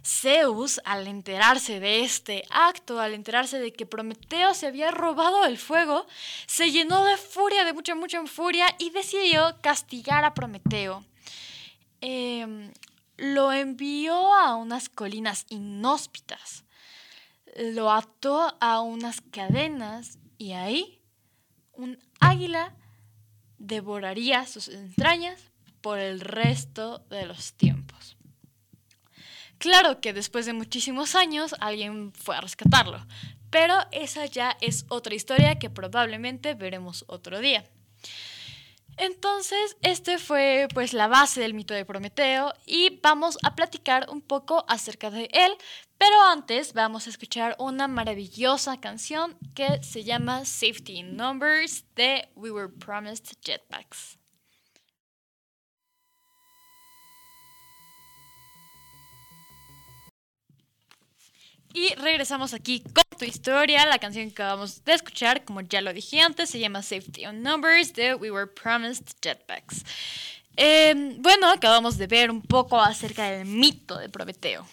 Zeus, 0.05 0.79
al 0.85 1.07
enterarse 1.07 1.79
de 1.79 2.01
este 2.01 2.43
acto, 2.51 2.99
al 2.99 3.15
enterarse 3.15 3.59
de 3.59 3.73
que 3.73 3.87
Prometeo 3.87 4.53
se 4.53 4.67
había 4.67 4.91
robado 4.91 5.43
el 5.45 5.57
fuego, 5.57 6.05
se 6.45 6.69
llenó 6.69 7.03
de 7.03 7.17
furia, 7.17 7.65
de 7.65 7.73
mucha, 7.73 7.95
mucha 7.95 8.23
furia, 8.27 8.67
y 8.77 8.91
decidió 8.91 9.57
castigar 9.61 10.23
a 10.23 10.35
Prometeo. 10.35 11.03
Eh, 11.99 12.71
lo 13.17 13.51
envió 13.51 14.33
a 14.35 14.55
unas 14.55 14.89
colinas 14.89 15.45
inhóspitas, 15.49 16.63
lo 17.57 17.91
ató 17.91 18.55
a 18.61 18.81
unas 18.81 19.21
cadenas 19.21 20.19
y 20.37 20.53
ahí 20.53 21.01
un 21.73 21.99
águila 22.19 22.75
devoraría 23.57 24.45
sus 24.45 24.67
entrañas 24.67 25.41
por 25.81 25.99
el 25.99 26.21
resto 26.21 26.99
de 27.09 27.25
los 27.25 27.53
tiempos. 27.53 28.17
Claro 29.57 30.01
que 30.01 30.13
después 30.13 30.45
de 30.45 30.53
muchísimos 30.53 31.15
años 31.15 31.55
alguien 31.59 32.13
fue 32.13 32.35
a 32.35 32.41
rescatarlo, 32.41 33.05
pero 33.49 33.75
esa 33.91 34.25
ya 34.27 34.55
es 34.61 34.85
otra 34.89 35.15
historia 35.15 35.57
que 35.57 35.71
probablemente 35.71 36.53
veremos 36.53 37.05
otro 37.07 37.39
día. 37.39 37.63
Entonces, 38.97 39.77
este 39.83 40.17
fue 40.17 40.67
pues 40.73 40.93
la 40.93 41.07
base 41.07 41.39
del 41.39 41.53
mito 41.53 41.75
de 41.75 41.85
Prometeo 41.85 42.53
y 42.65 42.99
vamos 43.01 43.37
a 43.43 43.55
platicar 43.55 44.09
un 44.09 44.21
poco 44.21 44.65
acerca 44.67 45.11
de 45.11 45.29
él, 45.31 45.51
pero 45.99 46.19
antes 46.23 46.73
vamos 46.73 47.05
a 47.05 47.11
escuchar 47.11 47.55
una 47.59 47.87
maravillosa 47.87 48.79
canción 48.79 49.37
que 49.53 49.83
se 49.83 50.03
llama 50.03 50.45
Safety 50.45 50.97
in 50.97 51.15
Numbers 51.15 51.85
de 51.95 52.29
We 52.35 52.49
Were 52.49 52.69
Promised 52.69 53.37
Jetpacks. 53.43 54.16
Y 61.77 61.93
regresamos 61.93 62.55
aquí 62.55 62.79
con 62.79 63.03
tu 63.19 63.25
historia. 63.25 63.85
La 63.85 63.99
canción 63.99 64.25
que 64.25 64.33
acabamos 64.33 64.83
de 64.83 64.93
escuchar, 64.93 65.45
como 65.45 65.61
ya 65.61 65.79
lo 65.79 65.93
dije 65.93 66.19
antes, 66.21 66.49
se 66.49 66.57
llama 66.57 66.81
Safety 66.81 67.27
on 67.27 67.43
Numbers 67.43 67.93
de 67.93 68.15
We 68.15 68.31
Were 68.31 68.47
Promised 68.47 69.05
Jetpacks. 69.21 69.85
Em, 70.55 71.21
bueno, 71.21 71.47
acabamos 71.47 71.99
de 71.99 72.07
ver 72.07 72.31
un 72.31 72.41
poco 72.41 72.81
acerca 72.81 73.29
del 73.29 73.45
mito 73.45 73.95
de 73.99 74.09
Prometeo. 74.09 74.67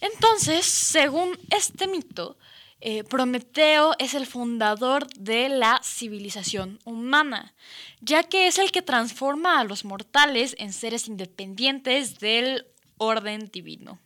Entonces, 0.00 0.64
según 0.64 1.38
este 1.50 1.86
mito, 1.86 2.38
eh, 2.80 3.04
Prometeo 3.04 3.94
es 3.98 4.14
el 4.14 4.24
fundador 4.24 5.06
de 5.08 5.50
la 5.50 5.82
civilización 5.84 6.78
humana, 6.84 7.52
ya 8.00 8.22
que 8.22 8.46
es 8.46 8.56
el 8.56 8.72
que 8.72 8.80
transforma 8.80 9.60
a 9.60 9.64
los 9.64 9.84
mortales 9.84 10.56
en 10.58 10.72
seres 10.72 11.08
independientes 11.08 12.20
del 12.20 12.66
orden 12.96 13.50
divino. 13.52 14.00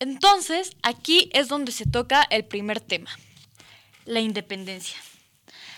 Entonces, 0.00 0.76
aquí 0.82 1.28
es 1.34 1.48
donde 1.48 1.72
se 1.72 1.84
toca 1.84 2.26
el 2.30 2.46
primer 2.46 2.80
tema, 2.80 3.10
la 4.06 4.20
independencia. 4.20 4.96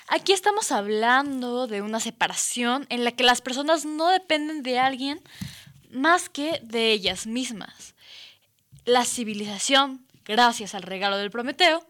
Aquí 0.07 0.33
estamos 0.33 0.71
hablando 0.71 1.67
de 1.67 1.83
una 1.83 1.99
separación 1.99 2.87
en 2.89 3.03
la 3.03 3.11
que 3.11 3.25
las 3.25 3.41
personas 3.41 3.85
no 3.85 4.09
dependen 4.09 4.63
de 4.63 4.79
alguien 4.79 5.21
más 5.91 6.29
que 6.29 6.61
de 6.63 6.93
ellas 6.93 7.27
mismas. 7.27 7.97
La 8.85 9.05
civilización, 9.05 10.07
gracias 10.25 10.77
al 10.77 10.83
regalo 10.83 11.17
del 11.17 11.33
Prometeo, 11.33 11.85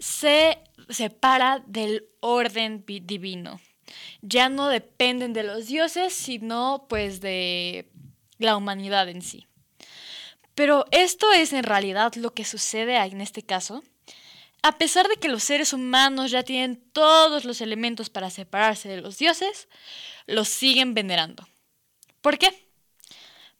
se 0.00 0.58
separa 0.88 1.62
del 1.66 2.08
orden 2.18 2.84
divino. 2.86 3.60
Ya 4.20 4.48
no 4.48 4.68
dependen 4.68 5.32
de 5.32 5.44
los 5.44 5.66
dioses, 5.68 6.12
sino 6.12 6.86
pues 6.88 7.20
de 7.20 7.88
la 8.38 8.56
humanidad 8.56 9.08
en 9.08 9.22
sí. 9.22 9.46
Pero 10.54 10.84
esto 10.90 11.32
es 11.32 11.52
en 11.52 11.64
realidad 11.64 12.14
lo 12.14 12.34
que 12.34 12.44
sucede 12.44 12.96
en 12.96 13.20
este 13.20 13.42
caso. 13.42 13.82
A 14.62 14.78
pesar 14.78 15.08
de 15.08 15.16
que 15.16 15.28
los 15.28 15.42
seres 15.42 15.72
humanos 15.72 16.30
ya 16.30 16.44
tienen 16.44 16.80
todos 16.92 17.44
los 17.44 17.60
elementos 17.60 18.10
para 18.10 18.30
separarse 18.30 18.88
de 18.88 19.00
los 19.00 19.18
dioses, 19.18 19.68
los 20.26 20.48
siguen 20.48 20.94
venerando. 20.94 21.48
¿Por 22.20 22.38
qué? 22.38 22.68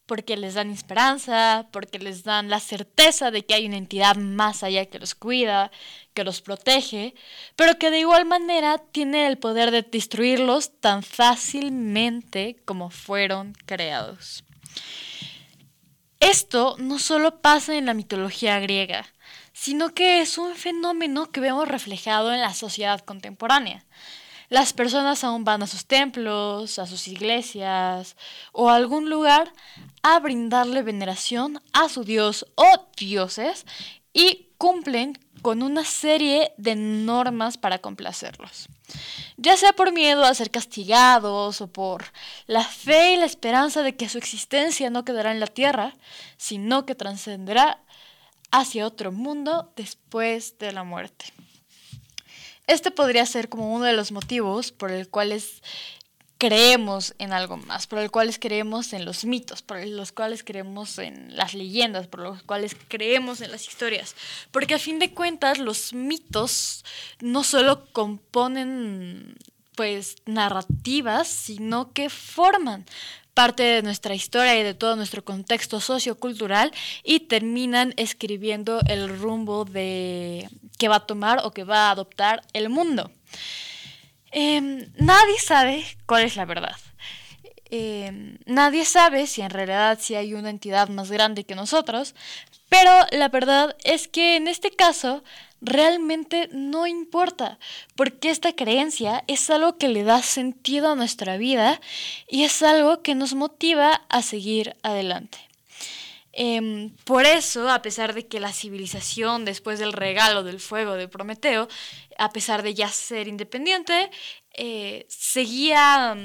Porque 0.07 0.37
les 0.37 0.55
dan 0.55 0.71
esperanza, 0.71 1.69
porque 1.73 1.99
les 1.99 2.23
dan 2.23 2.51
la 2.51 2.61
certeza 2.61 3.31
de 3.31 3.45
que 3.45 3.55
hay 3.55 3.67
una 3.67 3.79
entidad 3.79 4.15
más 4.15 4.63
allá 4.63 4.87
que 4.87 5.01
los 5.01 5.15
cuida, 5.15 5.73
que 6.15 6.23
los 6.23 6.41
protege, 6.41 7.15
pero 7.57 7.79
que 7.79 7.91
de 7.91 8.01
igual 8.01 8.25
manera 8.25 8.79
tiene 8.79 9.27
el 9.27 9.39
poder 9.39 9.71
de 9.71 9.83
destruirlos 9.83 10.79
tan 10.81 11.03
fácilmente 11.03 12.57
como 12.65 12.91
fueron 12.91 13.55
creados. 13.67 14.45
Esto 16.23 16.77
no 16.79 17.01
solo 17.01 17.41
pasa 17.41 17.77
en 17.77 17.87
la 17.87 17.95
mitología 17.95 18.61
griega, 18.61 19.05
sino 19.53 19.93
que 19.93 20.21
es 20.21 20.39
un 20.39 20.55
fenómeno 20.55 21.33
que 21.33 21.41
vemos 21.41 21.67
reflejado 21.67 22.33
en 22.33 22.41
la 22.41 22.55
sociedad 22.55 23.01
contemporánea. 23.01 23.85
Las 24.49 24.73
personas 24.73 25.25
aún 25.25 25.43
van 25.43 25.65
a 25.65 25.67
sus 25.67 25.85
templos, 25.85 26.79
a 26.79 26.87
sus 26.87 27.09
iglesias 27.09 28.17
o 28.53 28.71
a 28.71 28.77
algún 28.77 29.11
lugar 29.11 29.53
a 30.05 30.21
brindarle 30.21 30.83
veneración 30.83 31.61
a 31.73 31.89
su 31.89 32.05
dios 32.05 32.47
o 32.55 32.87
dioses 32.97 33.67
y 34.13 34.51
cumplen 34.59 35.19
con 35.43 35.61
una 35.65 35.85
serie 35.85 36.53
de 36.57 36.77
normas 36.77 37.59
para 37.59 37.79
complacerlos. 37.79 38.69
Ya 39.37 39.57
sea 39.57 39.73
por 39.73 39.93
miedo 39.93 40.25
a 40.25 40.35
ser 40.35 40.51
castigados 40.51 41.61
o 41.61 41.67
por 41.67 42.05
la 42.47 42.65
fe 42.65 43.15
y 43.15 43.17
la 43.17 43.27
esperanza 43.27 43.83
de 43.83 43.97
que 43.97 44.09
su 44.09 44.19
existencia 44.19 44.91
no 44.91 45.05
quedará 45.05 45.33
en 45.33 45.41
la 45.41 45.47
tierra, 45.47 45.95
sino 46.37 46.87
que 46.87 46.95
trascenderá 46.95 47.83
hacia 48.51 48.87
otro 48.87 49.13
mundo 49.13 49.73
después 49.77 50.59
de 50.59 50.73
la 50.73 50.85
muerte. 50.85 51.27
Este 52.67 52.91
podría 52.91 53.27
ser 53.27 53.49
como 53.49 53.75
uno 53.75 53.85
de 53.85 53.93
los 53.93 54.13
motivos 54.13 54.71
por 54.71 54.93
el 54.93 55.09
cuales 55.09 55.63
creemos 56.43 57.15
en 57.21 57.33
algo 57.33 57.57
más, 57.57 57.87
por 57.87 58.01
el 58.01 58.11
cuales 58.11 58.41
creemos 58.41 58.93
en 58.95 59.05
los 59.05 59.25
mitos, 59.25 59.63
por 59.63 59.87
los 59.87 60.11
cuales 60.11 60.43
creemos 60.43 60.99
en 60.99 61.37
las 61.37 61.55
leyendas, 61.55 62.09
por 62.09 62.19
los 62.19 62.43
cuales 62.43 62.77
creemos 62.89 63.41
en 63.43 63.53
las 63.53 63.69
historias. 63.69 64.17
Porque 64.51 64.75
a 64.75 64.81
fin 64.81 64.99
de 64.99 65.15
cuentas 65.15 65.59
los 65.59 65.93
mitos 65.93 66.85
no 67.21 67.45
solo 67.45 67.87
componen 67.93 69.37
pues 69.77 70.17
narrativas, 70.27 71.29
sino 71.29 71.93
que 71.93 72.11
forman 72.11 72.87
parte 73.35 73.63
de 73.63 73.83
nuestra 73.83 74.17
historia 74.17 74.59
y 74.59 74.65
de 74.65 74.75
todo 74.75 74.97
nuestro 74.97 75.25
contexto 75.25 75.79
sociocultural 75.79 76.73
y 77.05 77.21
terminan 77.21 77.95
escribiendo 77.97 78.81
el 78.89 79.17
rumbo 79.17 79.65
de 79.65 80.49
que 80.77 80.89
va 80.89 80.97
a 80.97 81.07
tomar 81.07 81.43
o 81.45 81.53
que 81.53 81.63
va 81.63 81.87
a 81.87 81.91
adoptar 81.93 82.43
el 82.53 82.69
mundo. 82.69 83.13
Em, 84.33 84.91
nadie 84.97 85.39
sabe 85.39 85.85
cuál 86.07 86.25
es 86.25 86.37
la 86.37 86.47
verdad. 86.47 86.77
Em, 87.71 88.39
nadie 88.47 88.85
sabe 88.85 89.27
si 89.27 89.43
en 89.43 89.51
realidad 89.51 89.99
si 90.01 90.15
hay 90.15 90.35
una 90.35 90.51
entidad 90.51 90.89
más 90.89 91.11
grande 91.11 91.45
que 91.45 91.55
nosotros, 91.55 92.15
pero 92.69 92.91
la 93.11 93.29
verdad 93.29 93.77
es 93.85 94.09
que 94.09 94.37
en 94.37 94.49
este 94.49 94.71
caso 94.71 95.23
realmente 95.61 96.49
no 96.53 96.87
importa, 96.87 97.59
porque 97.95 98.31
esta 98.31 98.53
creencia 98.55 99.25
es 99.27 99.49
algo 99.51 99.79
que 99.79 99.89
le 99.89 100.03
da 100.03 100.23
sentido 100.23 100.93
a 100.93 100.97
nuestra 100.97 101.37
vida 101.37 101.81
y 102.29 102.45
es 102.45 102.63
algo 102.63 103.03
que 103.03 103.15
nos 103.15 103.35
motiva 103.35 104.03
a 104.09 104.23
seguir 104.23 104.77
adelante. 104.83 105.39
Em, 106.35 106.91
por 107.05 107.27
eso, 107.27 107.69
a 107.71 107.83
pesar 107.83 108.15
de 108.15 108.27
que 108.27 108.41
la 108.41 108.53
civilización, 108.53 109.45
después 109.45 109.79
del 109.79 109.93
regalo 109.93 110.43
del 110.43 110.61
fuego 110.61 110.95
de 110.95 111.07
Prometeo, 111.07 111.69
a 112.19 112.31
pesar 112.31 112.63
de 112.63 112.75
ya 112.75 112.89
ser 112.89 113.29
independiente, 113.29 114.11
eh, 114.55 115.07
seguía 115.09 116.17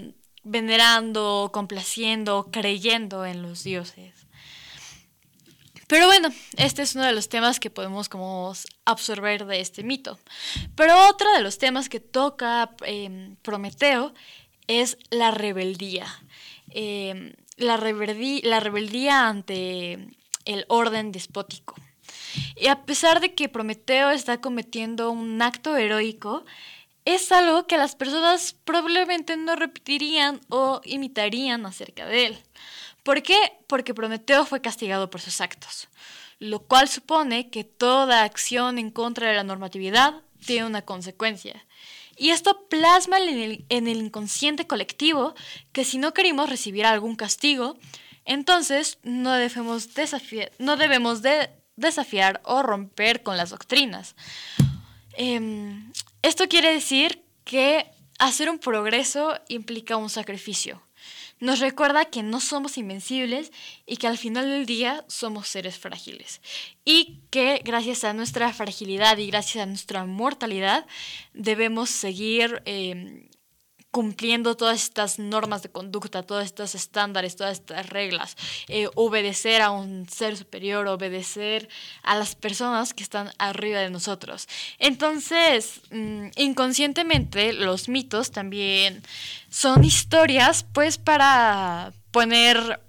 venerando, 0.44 1.52
complaciendo, 1.54 2.50
creyendo 2.52 3.26
en 3.26 3.42
los 3.42 3.64
dioses. 3.64 4.28
Pero 5.88 6.06
bueno, 6.06 6.30
este 6.58 6.82
es 6.82 6.96
uno 6.96 7.06
de 7.06 7.14
los 7.14 7.30
temas 7.30 7.60
que 7.60 7.70
podemos 7.70 8.10
como 8.10 8.54
absorber 8.84 9.46
de 9.46 9.62
este 9.62 9.84
mito. 9.84 10.20
Pero 10.76 11.08
otro 11.08 11.32
de 11.34 11.42
los 11.42 11.58
temas 11.58 11.88
que 11.88 12.02
toca 12.02 12.72
em, 12.86 13.38
Prometeo 13.38 14.14
es 14.68 14.98
la 15.10 15.32
rebeldía. 15.32 16.08
Em, 16.72 17.34
la, 17.56 17.78
la 17.78 18.60
rebeldía 18.60 19.28
ante 19.30 20.10
el 20.44 20.66
orden 20.68 21.14
despótico. 21.14 21.76
Y 22.56 22.68
a 22.68 22.86
pesar 22.86 23.20
de 23.20 23.34
que 23.34 23.50
Prometeo 23.50 24.10
está 24.12 24.42
cometiendo 24.42 25.12
un 25.12 25.42
acto 25.42 25.76
heroico, 25.78 26.46
es 27.06 27.32
algo 27.32 27.68
que 27.68 27.78
las 27.78 27.96
personas 27.96 28.56
probablemente 28.66 29.38
no 29.38 29.56
repetirían 29.56 30.42
o 30.50 30.82
imitarían 30.84 31.66
acerca 31.66 32.06
de 32.06 32.26
él. 32.28 32.38
¿Por 33.04 33.24
qué? 33.24 33.38
Porque 33.68 33.94
Prometeo 33.94 34.46
fue 34.46 34.60
castigado 34.60 35.10
por 35.10 35.22
sus 35.22 35.40
actos, 35.40 35.88
lo 36.40 36.60
cual 36.60 36.90
supone 36.90 37.50
que 37.50 37.64
toda 37.64 38.24
acción 38.24 38.78
en 38.78 38.92
contra 38.92 39.30
de 39.30 39.36
la 39.36 39.46
normatividad 39.46 40.22
tiene 40.46 40.66
una 40.66 40.82
consecuencia. 40.82 41.66
Y 42.18 42.32
esto 42.32 42.68
plasma 42.68 43.20
en 43.20 43.40
el, 43.40 43.66
en 43.70 43.88
el 43.88 44.00
inconsciente 44.00 44.68
colectivo 44.68 45.36
que 45.72 45.86
si 45.86 46.00
no 46.00 46.14
queremos 46.14 46.50
recibir 46.50 46.86
algún 46.86 47.16
castigo, 47.16 47.78
entonces 48.26 48.98
no 49.04 49.32
debemos, 49.32 49.88
no 50.60 50.76
debemos 50.76 51.22
de 51.22 51.50
desafiar 51.78 52.42
o 52.44 52.62
romper 52.62 53.24
con 53.24 53.38
las 53.38 53.52
doctrinas. 53.52 54.16
Em, 55.14 55.92
esto 56.22 56.48
quiere 56.50 56.74
decir 56.74 57.24
que 57.46 57.90
hacer 58.20 58.50
un 58.50 58.60
progreso 58.60 59.40
implica 59.48 59.96
un 59.96 60.10
sacrificio 60.10 60.82
nos 61.40 61.60
recuerda 61.60 62.06
que 62.06 62.24
no 62.24 62.40
somos 62.40 62.78
invencibles 62.78 63.52
y 63.86 63.98
que 63.98 64.08
al 64.08 64.18
final 64.18 64.50
del 64.50 64.66
día 64.66 65.06
somos 65.08 65.48
seres 65.48 65.78
frágiles. 65.78 66.42
Y 66.84 67.20
que 67.30 67.62
gracias 67.64 68.04
a 68.04 68.14
nuestra 68.14 68.52
fragilidad 68.54 69.18
y 69.18 69.28
gracias 69.28 69.64
a 69.64 69.68
nuestra 69.68 70.06
mortalidad 70.06 70.88
debemos 71.34 71.90
seguir 71.90 72.64
eh, 72.66 73.27
cumpliendo 73.98 74.56
todas 74.56 74.84
estas 74.84 75.18
normas 75.18 75.64
de 75.64 75.70
conducta, 75.70 76.22
todos 76.22 76.46
estos 76.46 76.76
estándares, 76.76 77.36
todas 77.36 77.54
estas 77.54 77.90
reglas, 77.90 78.38
eh, 78.68 78.88
obedecer 78.94 79.64
a 79.64 79.72
un 79.72 80.08
ser 80.08 80.38
superior, 80.38 80.86
obedecer 80.86 81.68
a 82.04 82.16
las 82.16 82.36
personas 82.36 82.94
que 82.94 83.02
están 83.02 83.32
arriba 83.40 83.80
de 83.80 83.90
nosotros. 83.90 84.48
Entonces, 84.78 85.82
mm, 85.90 86.28
inconscientemente, 86.36 87.54
los 87.54 87.90
mitos 87.90 88.30
también 88.30 89.02
son 89.50 89.84
historias, 89.84 90.64
pues, 90.74 91.00
para 91.00 91.92
poner 92.12 92.80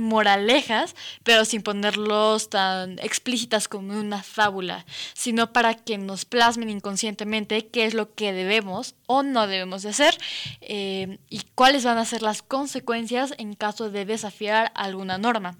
moralejas, 0.00 0.96
pero 1.22 1.44
sin 1.44 1.62
ponerlos 1.62 2.50
tan 2.50 2.98
explícitas 2.98 3.68
como 3.68 3.98
una 3.98 4.22
fábula, 4.22 4.84
sino 5.14 5.52
para 5.52 5.74
que 5.74 5.98
nos 5.98 6.24
plasmen 6.24 6.70
inconscientemente 6.70 7.66
qué 7.68 7.84
es 7.84 7.94
lo 7.94 8.14
que 8.14 8.32
debemos 8.32 8.94
o 9.06 9.22
no 9.22 9.46
debemos 9.46 9.82
de 9.82 9.90
hacer 9.90 10.18
eh, 10.60 11.18
y 11.28 11.42
cuáles 11.54 11.84
van 11.84 11.98
a 11.98 12.04
ser 12.04 12.22
las 12.22 12.42
consecuencias 12.42 13.34
en 13.38 13.54
caso 13.54 13.90
de 13.90 14.04
desafiar 14.04 14.72
alguna 14.74 15.18
norma. 15.18 15.56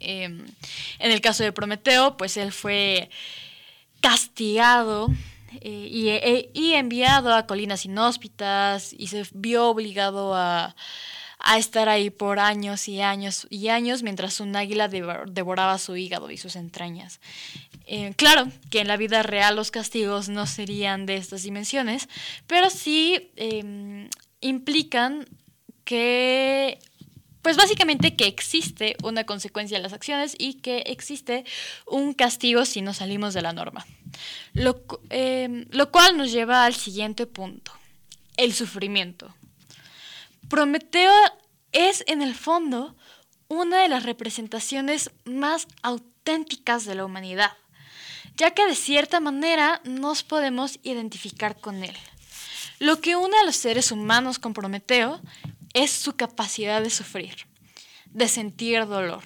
Em, 0.00 0.44
en 0.98 1.12
el 1.12 1.20
caso 1.20 1.44
de 1.44 1.52
Prometeo, 1.52 2.16
pues 2.16 2.36
él 2.36 2.52
fue 2.52 3.08
castigado 4.00 5.08
eh, 5.60 6.50
y, 6.54 6.60
y 6.60 6.72
enviado 6.74 7.32
a 7.32 7.46
colinas 7.46 7.84
inhóspitas 7.84 8.92
y 8.92 9.06
se 9.06 9.24
vio 9.32 9.68
obligado 9.68 10.34
a 10.34 10.74
a 11.42 11.58
estar 11.58 11.88
ahí 11.88 12.10
por 12.10 12.38
años 12.38 12.88
y 12.88 13.00
años 13.00 13.46
y 13.50 13.68
años 13.68 14.02
mientras 14.02 14.38
un 14.40 14.54
águila 14.54 14.88
devoraba 14.88 15.76
su 15.78 15.96
hígado 15.96 16.30
y 16.30 16.38
sus 16.38 16.56
entrañas. 16.56 17.20
Eh, 17.86 18.14
claro 18.16 18.48
que 18.70 18.80
en 18.80 18.88
la 18.88 18.96
vida 18.96 19.22
real 19.24 19.56
los 19.56 19.72
castigos 19.72 20.28
no 20.28 20.46
serían 20.46 21.04
de 21.04 21.16
estas 21.16 21.42
dimensiones, 21.42 22.08
pero 22.46 22.70
sí 22.70 23.32
em, 23.36 24.08
implican 24.40 25.26
que, 25.84 26.78
pues 27.42 27.56
básicamente 27.56 28.14
que 28.14 28.28
existe 28.28 28.96
una 29.02 29.24
consecuencia 29.24 29.78
de 29.78 29.82
las 29.82 29.92
acciones 29.92 30.36
y 30.38 30.54
que 30.54 30.78
existe 30.86 31.44
un 31.86 32.14
castigo 32.14 32.64
si 32.64 32.82
no 32.82 32.94
salimos 32.94 33.34
de 33.34 33.42
la 33.42 33.52
norma. 33.52 33.84
Lo, 34.52 34.80
em, 35.10 35.66
lo 35.70 35.90
cual 35.90 36.16
nos 36.16 36.30
lleva 36.30 36.64
al 36.64 36.74
siguiente 36.74 37.26
punto, 37.26 37.72
el 38.36 38.52
sufrimiento. 38.52 39.34
Prometeo 40.52 41.14
es 41.72 42.04
en 42.08 42.20
el 42.20 42.34
fondo 42.34 42.94
una 43.48 43.80
de 43.80 43.88
las 43.88 44.02
representaciones 44.02 45.10
más 45.24 45.66
auténticas 45.80 46.84
de 46.84 46.94
la 46.94 47.06
humanidad, 47.06 47.52
ya 48.36 48.50
que 48.50 48.66
de 48.66 48.74
cierta 48.74 49.18
manera 49.18 49.80
nos 49.84 50.22
podemos 50.22 50.78
identificar 50.82 51.58
con 51.58 51.82
él. 51.82 51.96
Lo 52.80 53.00
que 53.00 53.16
une 53.16 53.34
a 53.38 53.44
los 53.44 53.56
seres 53.56 53.92
humanos 53.92 54.38
con 54.38 54.52
Prometeo 54.52 55.22
es 55.72 55.90
su 55.90 56.16
capacidad 56.16 56.82
de 56.82 56.90
sufrir, 56.90 57.46
de 58.10 58.28
sentir 58.28 58.86
dolor. 58.86 59.22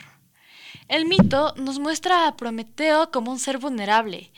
El 0.86 1.06
mito 1.06 1.54
nos 1.56 1.80
muestra 1.80 2.28
a 2.28 2.36
Prometeo 2.36 3.10
como 3.10 3.32
un 3.32 3.40
ser 3.40 3.58
vulnerable. 3.58 4.30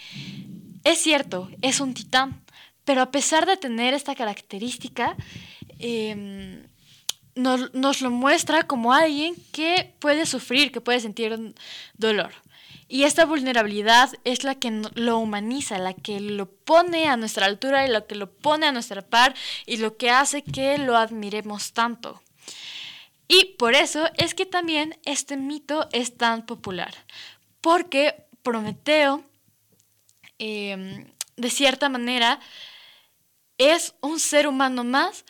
Es 0.84 1.02
cierto, 1.02 1.50
es 1.60 1.80
un 1.80 1.92
titán, 1.92 2.42
pero 2.86 3.02
a 3.02 3.10
pesar 3.10 3.44
de 3.44 3.58
tener 3.58 3.92
esta 3.92 4.14
característica, 4.14 5.16
em, 5.78 6.67
nos, 7.38 8.00
lo 8.00 8.10
muestra 8.10 8.64
como 8.64 8.92
alguien 8.92 9.34
que 9.52 9.94
puede 10.00 10.26
sufrir, 10.26 10.72
que 10.72 10.80
puede 10.80 11.00
sentir 11.00 11.54
dolor. 11.96 12.32
Y 12.88 13.04
esta 13.04 13.26
vulnerabilidad 13.26 14.10
es 14.24 14.44
la 14.44 14.54
que 14.54 14.70
lo 14.94 15.18
humaniza, 15.18 15.78
la 15.78 15.92
que 15.92 16.20
lo 16.20 16.50
pone 16.50 17.08
a 17.08 17.16
nuestra 17.16 17.46
altura 17.46 17.86
y 17.86 17.90
lo 17.90 18.06
que 18.06 18.14
lo 18.14 18.30
pone 18.32 18.66
a 18.66 18.72
nuestra 18.72 19.02
par 19.02 19.34
y 19.66 19.76
lo 19.76 19.96
que 19.96 20.10
hace 20.10 20.42
que 20.42 20.78
lo 20.78 20.96
admiremos 20.96 21.72
tanto. 21.72 22.22
Y 23.28 23.56
por 23.58 23.74
eso 23.74 24.08
es 24.16 24.34
que 24.34 24.46
también 24.46 24.98
este 25.04 25.36
mito 25.36 25.88
es 25.92 26.16
tan 26.16 26.46
popular, 26.46 26.94
porque 27.60 28.24
Prometeo, 28.42 29.22
em, 30.38 31.12
de 31.36 31.50
cierta 31.50 31.90
manera, 31.90 32.40
es 33.58 33.94
un 34.00 34.18
ser 34.18 34.48
humano 34.48 34.82
más, 34.82 35.26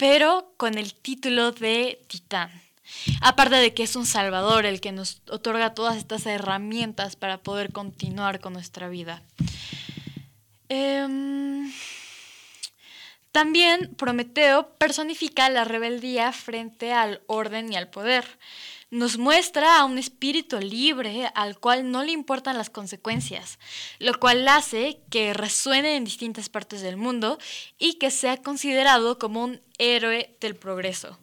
pero 0.00 0.54
con 0.56 0.78
el 0.78 0.94
título 0.94 1.52
de 1.52 2.02
titán. 2.08 2.50
Aparte 3.20 3.56
de 3.56 3.74
que 3.74 3.82
es 3.82 3.96
un 3.96 4.06
salvador 4.06 4.64
el 4.64 4.80
que 4.80 4.92
nos 4.92 5.20
otorga 5.28 5.74
todas 5.74 5.98
estas 5.98 6.24
herramientas 6.24 7.16
para 7.16 7.42
poder 7.42 7.70
continuar 7.70 8.40
con 8.40 8.54
nuestra 8.54 8.88
vida. 8.88 9.22
Em, 10.70 11.70
también 13.30 13.94
Prometeo 13.96 14.70
personifica 14.78 15.50
la 15.50 15.64
rebeldía 15.64 16.32
frente 16.32 16.94
al 16.94 17.20
orden 17.26 17.70
y 17.70 17.76
al 17.76 17.90
poder 17.90 18.24
nos 18.90 19.18
muestra 19.18 19.78
a 19.78 19.84
un 19.84 19.98
espíritu 19.98 20.58
libre 20.58 21.30
al 21.34 21.58
cual 21.58 21.90
no 21.90 22.02
le 22.02 22.12
importan 22.12 22.58
las 22.58 22.70
consecuencias, 22.70 23.58
lo 23.98 24.18
cual 24.18 24.46
hace 24.48 25.00
que 25.10 25.32
resuene 25.32 25.96
en 25.96 26.04
distintas 26.04 26.48
partes 26.48 26.82
del 26.82 26.96
mundo 26.96 27.38
y 27.78 27.94
que 27.94 28.10
sea 28.10 28.36
considerado 28.36 29.18
como 29.18 29.44
un 29.44 29.60
héroe 29.78 30.36
del 30.40 30.56
progreso. 30.56 31.18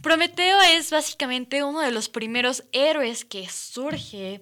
Prometeo 0.00 0.60
es 0.62 0.90
básicamente 0.90 1.64
uno 1.64 1.80
de 1.80 1.90
los 1.90 2.08
primeros 2.08 2.64
héroes 2.72 3.24
que 3.24 3.48
surge 3.48 4.40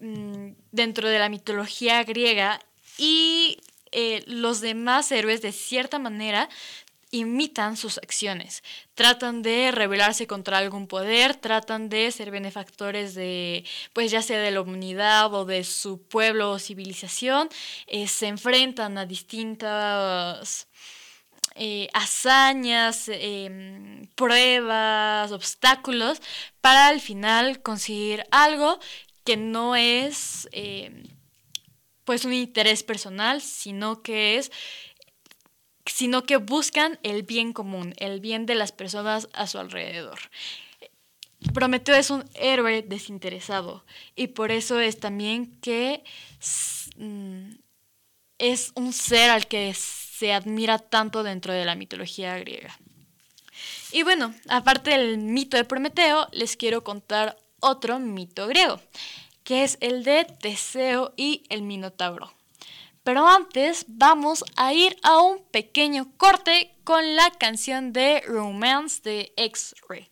mm, 0.00 0.50
dentro 0.72 1.08
de 1.08 1.18
la 1.20 1.28
mitología 1.28 2.02
griega 2.02 2.58
y 2.98 3.58
eh, 3.92 4.24
los 4.26 4.60
demás 4.60 5.12
héroes 5.12 5.42
de 5.42 5.52
cierta 5.52 5.98
manera 5.98 6.48
imitan 7.12 7.76
sus 7.76 7.98
acciones, 7.98 8.64
tratan 8.94 9.42
de 9.42 9.70
rebelarse 9.70 10.26
contra 10.26 10.58
algún 10.58 10.88
poder, 10.88 11.36
tratan 11.36 11.90
de 11.90 12.10
ser 12.10 12.30
benefactores 12.30 13.14
de, 13.14 13.64
pues 13.92 14.10
ya 14.10 14.22
sea 14.22 14.40
de 14.40 14.50
la 14.50 14.62
humanidad 14.62 15.32
o 15.34 15.44
de 15.44 15.62
su 15.62 16.02
pueblo 16.02 16.50
o 16.50 16.58
civilización, 16.58 17.48
eh, 17.86 18.08
se 18.08 18.28
enfrentan 18.28 18.96
a 18.96 19.04
distintas 19.04 20.68
eh, 21.54 21.88
hazañas, 21.92 23.08
em, 23.08 24.06
pruebas, 24.14 25.32
obstáculos, 25.32 26.22
para 26.62 26.86
al 26.86 27.00
final 27.00 27.60
conseguir 27.62 28.24
algo 28.30 28.78
que 29.24 29.36
no 29.36 29.76
es 29.76 30.48
em, 30.52 31.04
pues 32.04 32.24
un 32.24 32.32
interés 32.32 32.82
personal, 32.82 33.42
sino 33.42 34.02
que 34.02 34.38
es 34.38 34.50
sino 35.86 36.24
que 36.24 36.36
buscan 36.36 36.98
el 37.02 37.22
bien 37.22 37.52
común, 37.52 37.94
el 37.98 38.20
bien 38.20 38.46
de 38.46 38.54
las 38.54 38.72
personas 38.72 39.28
a 39.32 39.46
su 39.46 39.58
alrededor. 39.58 40.18
Prometeo 41.54 41.96
es 41.96 42.10
un 42.10 42.24
héroe 42.34 42.82
desinteresado 42.82 43.84
y 44.14 44.28
por 44.28 44.52
eso 44.52 44.78
es 44.78 45.00
también 45.00 45.58
que 45.60 46.04
mm, 46.96 47.50
es 48.38 48.72
un 48.76 48.92
ser 48.92 49.30
al 49.30 49.46
que 49.46 49.74
se 49.74 50.32
admira 50.32 50.78
tanto 50.78 51.22
dentro 51.22 51.52
de 51.52 51.64
la 51.64 51.74
mitología 51.74 52.38
griega. 52.38 52.78
Y 53.90 54.04
bueno, 54.04 54.34
aparte 54.48 54.90
del 54.90 55.18
mito 55.18 55.56
de 55.56 55.64
Prometeo, 55.64 56.28
les 56.32 56.56
quiero 56.56 56.84
contar 56.84 57.36
otro 57.60 57.98
mito 57.98 58.46
griego, 58.46 58.80
que 59.44 59.64
es 59.64 59.78
el 59.80 60.04
de 60.04 60.24
Teseo 60.24 61.12
y 61.16 61.44
el 61.48 61.62
Minotauro. 61.62 62.32
Pero 63.04 63.26
antes 63.26 63.84
vamos 63.88 64.44
a 64.56 64.72
ir 64.72 64.96
a 65.02 65.20
un 65.20 65.44
pequeño 65.50 66.12
corte 66.16 66.76
con 66.84 67.16
la 67.16 67.30
canción 67.30 67.92
de 67.92 68.20
Romance 68.26 69.00
de 69.02 69.32
X-Ray. 69.36 70.08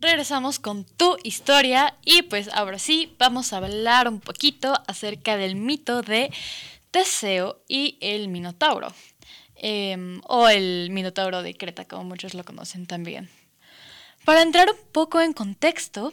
Regresamos 0.00 0.58
con 0.58 0.84
tu 0.84 1.16
historia 1.24 1.96
y 2.04 2.22
pues 2.22 2.48
ahora 2.54 2.78
sí 2.78 3.16
vamos 3.18 3.52
a 3.52 3.56
hablar 3.56 4.08
un 4.08 4.20
poquito 4.20 4.72
acerca 4.86 5.36
del 5.36 5.56
mito 5.56 6.02
de 6.02 6.32
Teseo 6.92 7.64
y 7.68 7.98
el 8.00 8.28
Minotauro. 8.28 8.94
Em, 9.56 10.20
o 10.28 10.48
el 10.48 10.90
Minotauro 10.92 11.42
de 11.42 11.54
Creta, 11.54 11.84
como 11.84 12.04
muchos 12.04 12.34
lo 12.34 12.44
conocen 12.44 12.86
también. 12.86 13.28
Para 14.24 14.42
entrar 14.42 14.70
un 14.70 14.78
poco 14.92 15.20
en 15.20 15.32
contexto, 15.32 16.12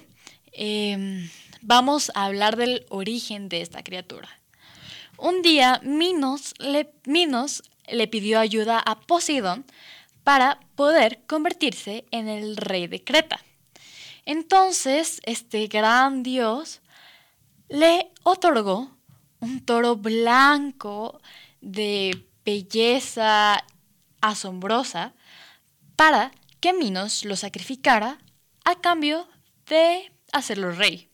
Em, 0.58 1.30
vamos 1.62 2.14
a 2.16 2.24
hablar 2.24 2.56
del 2.56 2.86
origen 2.88 3.50
de 3.50 3.60
esta 3.60 3.84
criatura. 3.84 4.30
Un 5.18 5.42
día 5.42 5.82
Minos 5.84 6.54
le, 6.60 6.94
Minos 7.06 7.62
le 7.88 8.08
pidió 8.08 8.40
ayuda 8.40 8.80
a 8.80 9.02
Poseidón 9.02 9.66
para 10.24 10.62
poder 10.76 11.20
convertirse 11.28 12.06
en 12.12 12.30
el 12.30 12.56
rey 12.56 12.88
de 12.88 13.04
Creta. 13.04 13.42
Entonces, 14.26 15.20
este 15.26 15.68
gran 15.68 16.24
dios 16.24 16.82
le 17.68 18.12
otorgó 18.24 18.96
un 19.42 19.60
toro 19.60 19.98
blanco 19.98 21.22
de 21.60 22.26
belleza 22.46 23.62
asombrosa 24.22 25.14
para 25.98 26.32
que 26.62 26.72
Minos 26.72 27.26
lo 27.26 27.36
sacrificara 27.36 28.20
a 28.64 28.76
cambio 28.76 29.28
de 29.68 30.15
hacerlo 30.38 30.72
rey. 30.72 31.10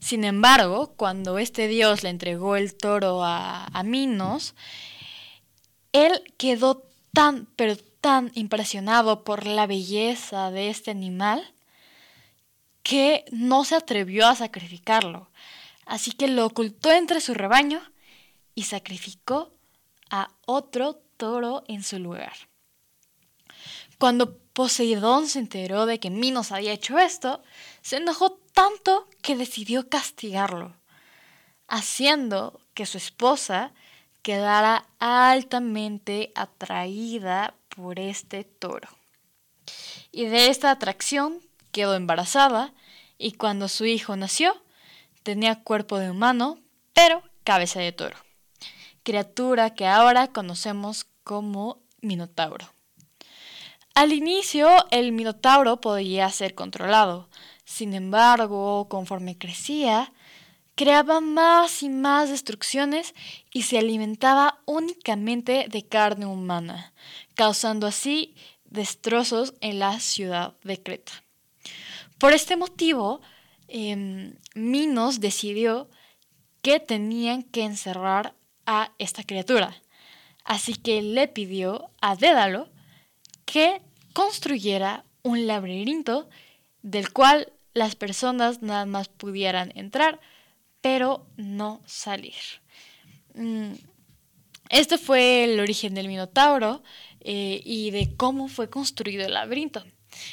Sin 0.00 0.24
embargo, 0.24 0.94
cuando 0.96 1.38
este 1.38 1.68
dios 1.68 2.02
le 2.02 2.08
entregó 2.08 2.56
el 2.56 2.74
toro 2.74 3.22
a, 3.24 3.82
Minos, 3.84 4.54
él 5.92 6.34
quedó 6.38 6.82
tan, 7.12 7.46
pero 7.56 7.76
tan 8.00 8.32
impresionado 8.34 9.22
por 9.22 9.46
la 9.46 9.66
belleza 9.66 10.50
de 10.50 10.70
este 10.70 10.90
animal 10.90 11.54
que 12.82 13.24
no 13.30 13.64
se 13.64 13.76
atrevió 13.76 14.26
a 14.26 14.34
sacrificarlo. 14.34 15.30
Así 15.86 16.10
que 16.10 16.26
lo 16.26 16.46
ocultó 16.46 16.90
entre 16.90 17.20
su 17.20 17.34
rebaño 17.34 17.80
y 18.56 18.64
sacrificó 18.64 19.52
a 20.10 20.30
otro 20.46 21.00
toro 21.16 21.62
en 21.68 21.84
su 21.84 22.00
lugar. 22.00 22.32
Cuando 23.98 24.36
Poseidón 24.52 25.28
se 25.28 25.38
enteró 25.38 25.86
de 25.86 26.00
que 26.00 26.10
Minos 26.10 26.50
había 26.50 26.72
hecho 26.72 26.98
esto, 26.98 27.42
se 27.82 27.96
enojó 27.96 28.38
tanto 28.52 29.08
que 29.20 29.36
decidió 29.36 29.88
castigarlo, 29.88 30.74
haciendo 31.68 32.60
que 32.74 32.86
su 32.86 32.98
esposa 32.98 33.72
quedara 34.22 34.86
altamente 34.98 36.32
atraída 36.34 37.54
por 37.68 37.98
este 37.98 38.44
toro. 38.44 38.88
Y 40.10 40.26
de 40.26 40.48
esta 40.48 40.70
atracción 40.70 41.40
quedó 41.72 41.94
embarazada 41.94 42.72
y 43.18 43.32
cuando 43.32 43.68
su 43.68 43.84
hijo 43.84 44.16
nació 44.16 44.60
tenía 45.22 45.62
cuerpo 45.62 45.98
de 45.98 46.10
humano, 46.10 46.58
pero 46.92 47.22
cabeza 47.44 47.80
de 47.80 47.92
toro, 47.92 48.16
criatura 49.02 49.74
que 49.74 49.86
ahora 49.86 50.28
conocemos 50.28 51.06
como 51.24 51.78
Minotauro. 52.00 52.72
Al 53.94 54.12
inicio 54.12 54.68
el 54.90 55.12
Minotauro 55.12 55.80
podía 55.80 56.28
ser 56.30 56.54
controlado, 56.54 57.28
sin 57.64 57.94
embargo, 57.94 58.88
conforme 58.88 59.38
crecía, 59.38 60.12
creaba 60.74 61.20
más 61.20 61.82
y 61.82 61.88
más 61.88 62.30
destrucciones 62.30 63.14
y 63.52 63.62
se 63.62 63.78
alimentaba 63.78 64.60
únicamente 64.64 65.66
de 65.68 65.86
carne 65.86 66.26
humana, 66.26 66.92
causando 67.34 67.86
así 67.86 68.34
destrozos 68.64 69.54
en 69.60 69.78
la 69.78 70.00
ciudad 70.00 70.54
de 70.64 70.82
Creta. 70.82 71.12
Por 72.18 72.32
este 72.32 72.56
motivo, 72.56 73.20
em, 73.68 74.34
Minos 74.54 75.20
decidió 75.20 75.88
que 76.62 76.80
tenían 76.80 77.42
que 77.42 77.64
encerrar 77.64 78.34
a 78.66 78.92
esta 78.98 79.24
criatura. 79.24 79.74
Así 80.44 80.74
que 80.74 81.02
le 81.02 81.28
pidió 81.28 81.90
a 82.00 82.16
Dédalo 82.16 82.70
que 83.44 83.82
construyera 84.12 85.04
un 85.22 85.46
laberinto 85.46 86.28
del 86.82 87.12
cual 87.12 87.52
las 87.74 87.94
personas 87.96 88.62
nada 88.62 88.86
más 88.86 89.08
pudieran 89.08 89.72
entrar, 89.74 90.20
pero 90.80 91.26
no 91.36 91.82
salir. 91.86 92.34
Mm, 93.34 93.72
este 94.68 94.98
fue 94.98 95.44
el 95.44 95.60
origen 95.60 95.94
del 95.94 96.08
Minotauro. 96.08 96.82
eh, 97.24 97.62
y 97.64 97.92
de 97.92 98.16
cómo 98.16 98.48
fue 98.48 98.68
construido 98.68 99.24
el 99.24 99.34
laberinto. 99.34 99.84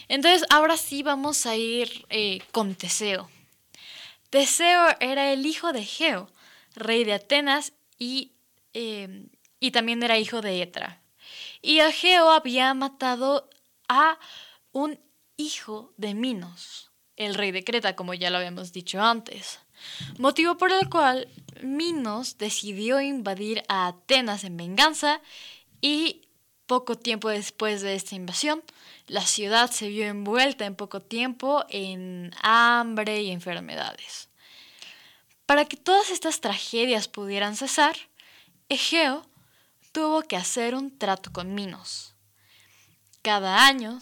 Entonces, 0.08 0.44
ahora 0.50 0.76
sí 0.76 1.04
vamos 1.04 1.46
a 1.46 1.56
ir 1.56 2.06
eh, 2.10 2.40
con 2.52 2.74
Teseo. 2.74 3.30
Teseo 4.32 4.88
era 5.00 5.32
el 5.32 5.46
hijo 5.46 5.72
de 5.72 5.86
Geo, 5.86 6.32
rey 6.76 7.04
de 7.04 7.14
Atenas, 7.14 7.74
y, 8.00 8.32
em, 8.74 9.30
y 9.60 9.72
también 9.72 10.02
era 10.02 10.18
hijo 10.18 10.42
de 10.42 10.62
Etra. 10.64 11.02
Y 11.62 11.80
Ageo 11.82 12.32
había 12.32 12.74
matado 12.74 13.50
a 13.88 14.20
un 14.72 15.00
hijo 15.40 15.94
de 15.98 16.14
Minos, 16.14 16.92
el 17.16 17.34
rey 17.34 17.52
de 17.52 17.64
Creta, 17.64 17.96
como 17.96 18.14
ya 18.14 18.30
lo 18.30 18.38
habíamos 18.38 18.74
dicho 18.74 19.02
antes. 19.02 19.60
Motivo 20.18 20.58
por 20.58 20.72
el 20.72 20.90
cual 20.90 21.30
Minos 21.64 22.38
decidió 22.38 23.00
invadir 23.00 23.64
a 23.70 23.88
Atenas 23.88 24.44
en 24.44 24.58
venganza 24.58 25.22
y 25.82 26.28
poco 26.68 26.98
tiempo 26.98 27.30
después 27.30 27.82
de 27.82 27.96
esta 27.96 28.16
invasión, 28.16 28.62
la 29.08 29.26
ciudad 29.26 29.72
se 29.72 29.88
vio 29.88 30.06
envuelta 30.06 30.66
en 30.66 30.76
poco 30.76 31.02
tiempo 31.02 31.66
en 31.70 32.32
hambre 32.44 33.22
y 33.22 33.32
enfermedades. 33.32 34.30
Para 35.46 35.66
que 35.66 35.78
todas 35.78 36.12
estas 36.12 36.42
tragedias 36.42 37.08
pudieran 37.08 37.56
cesar, 37.56 37.96
Egeo 38.68 39.26
tuvo 39.94 40.22
que 40.22 40.36
hacer 40.36 40.76
un 40.76 40.96
trato 40.96 41.32
con 41.34 41.56
Minos. 41.56 42.14
Cada 43.24 43.66
año, 43.66 44.00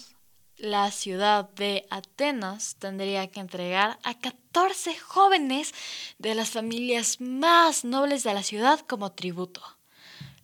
la 0.57 0.91
ciudad 0.91 1.49
de 1.51 1.85
Atenas 1.89 2.75
tendría 2.79 3.27
que 3.27 3.39
entregar 3.39 3.99
a 4.03 4.17
14 4.19 4.97
jóvenes 4.97 5.73
de 6.17 6.35
las 6.35 6.49
familias 6.49 7.21
más 7.21 7.85
nobles 7.85 8.23
de 8.23 8.33
la 8.33 8.43
ciudad 8.43 8.79
como 8.81 9.11
tributo, 9.11 9.61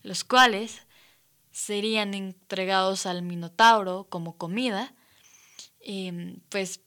los 0.04 0.24
cuales 0.24 0.86
serían 1.52 2.14
entregados 2.14 3.06
al 3.06 3.24
Minotauro 3.24 4.08
como 4.10 4.38
comida, 4.38 4.94
em, 5.80 6.40
pues 6.50 6.82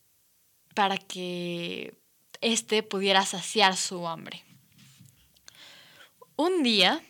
para 0.74 0.96
que 0.96 1.98
éste 2.40 2.82
pudiera 2.82 3.24
saciar 3.24 3.76
su 3.76 4.06
hambre. 4.06 4.44
Un 6.36 6.62
día, 6.62 7.02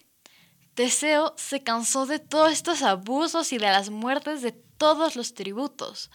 Teseo 0.74 1.35
se 1.37 1.62
cansó 1.62 2.07
de 2.07 2.18
todos 2.18 2.52
estos 2.52 2.83
abusos 2.83 3.52
y 3.52 3.59
de 3.59 3.66
las 3.66 3.90
muertes 3.90 4.42
de 4.42 4.65
todos 4.79 5.17
los 5.17 5.35
tributos, 5.35 6.11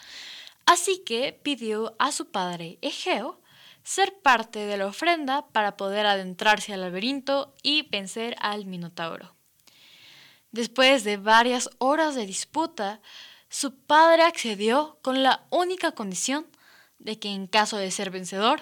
así 0.65 1.04
que 1.06 1.34
pidió 1.34 1.95
a 2.00 2.12
su 2.12 2.32
padre 2.32 2.78
Egeo 2.82 3.41
ser 3.84 4.13
parte 4.21 4.60
de 4.60 4.78
la 4.78 4.88
ofrenda 4.88 5.47
para 5.47 5.76
poder 5.78 6.06
adentrarse 6.06 6.74
al 6.74 6.82
laberinto 6.82 7.54
y 7.63 7.84
vencer 7.89 8.36
al 8.39 8.65
Minotauro. 8.65 9.36
Después 10.52 11.04
de 11.04 11.17
varias 11.17 11.69
horas 11.78 12.15
de 12.15 12.26
disputa, 12.26 13.02
su 13.50 13.76
padre 13.76 14.24
accedió 14.24 15.00
con 15.02 15.24
la 15.24 15.45
única 15.50 15.93
condición 15.93 16.45
de 17.00 17.19
que 17.19 17.30
en 17.30 17.47
caso 17.47 17.78
de 17.78 17.89
ser 17.89 18.12
vencedor, 18.12 18.62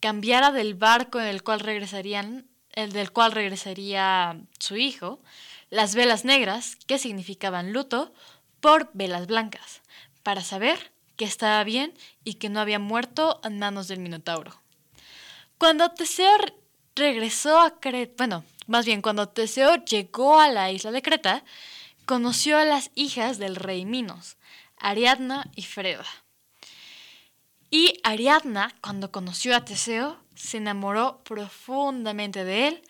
cambiara 0.00 0.52
del 0.52 0.74
barco 0.74 1.18
en 1.20 1.26
el 1.26 1.42
cual 1.42 1.60
regresarían 1.60 2.46
el 2.78 2.92
del 2.92 3.10
cual 3.10 3.32
regresaría 3.32 4.40
su 4.60 4.76
hijo, 4.76 5.20
las 5.68 5.96
velas 5.96 6.24
negras, 6.24 6.76
que 6.76 6.98
significaban 6.98 7.72
luto, 7.72 8.12
por 8.60 8.90
velas 8.92 9.26
blancas, 9.26 9.82
para 10.22 10.42
saber 10.42 10.92
que 11.16 11.24
estaba 11.24 11.62
bien 11.64 11.94
y 12.24 12.34
que 12.34 12.48
no 12.48 12.60
había 12.60 12.78
muerto 12.78 13.40
en 13.44 13.58
manos 13.58 13.88
del 13.88 14.00
Minotauro. 14.00 14.60
Cuando 15.58 15.90
Teseo 15.90 16.36
regresó 16.94 17.58
a 17.58 17.80
Creta, 17.80 18.14
bueno, 18.18 18.44
más 18.66 18.86
bien 18.86 19.02
cuando 19.02 19.28
Teseo 19.28 19.84
llegó 19.84 20.38
a 20.38 20.48
la 20.48 20.70
isla 20.70 20.92
de 20.92 21.02
Creta, 21.02 21.44
conoció 22.06 22.58
a 22.58 22.64
las 22.64 22.90
hijas 22.94 23.38
del 23.38 23.56
rey 23.56 23.84
Minos, 23.84 24.36
Ariadna 24.76 25.50
y 25.56 25.62
Freda. 25.62 26.06
Y 27.70 28.00
Ariadna, 28.02 28.74
cuando 28.80 29.10
conoció 29.10 29.54
a 29.54 29.64
Teseo, 29.64 30.18
se 30.34 30.56
enamoró 30.56 31.22
profundamente 31.24 32.44
de 32.44 32.68
él 32.68 32.82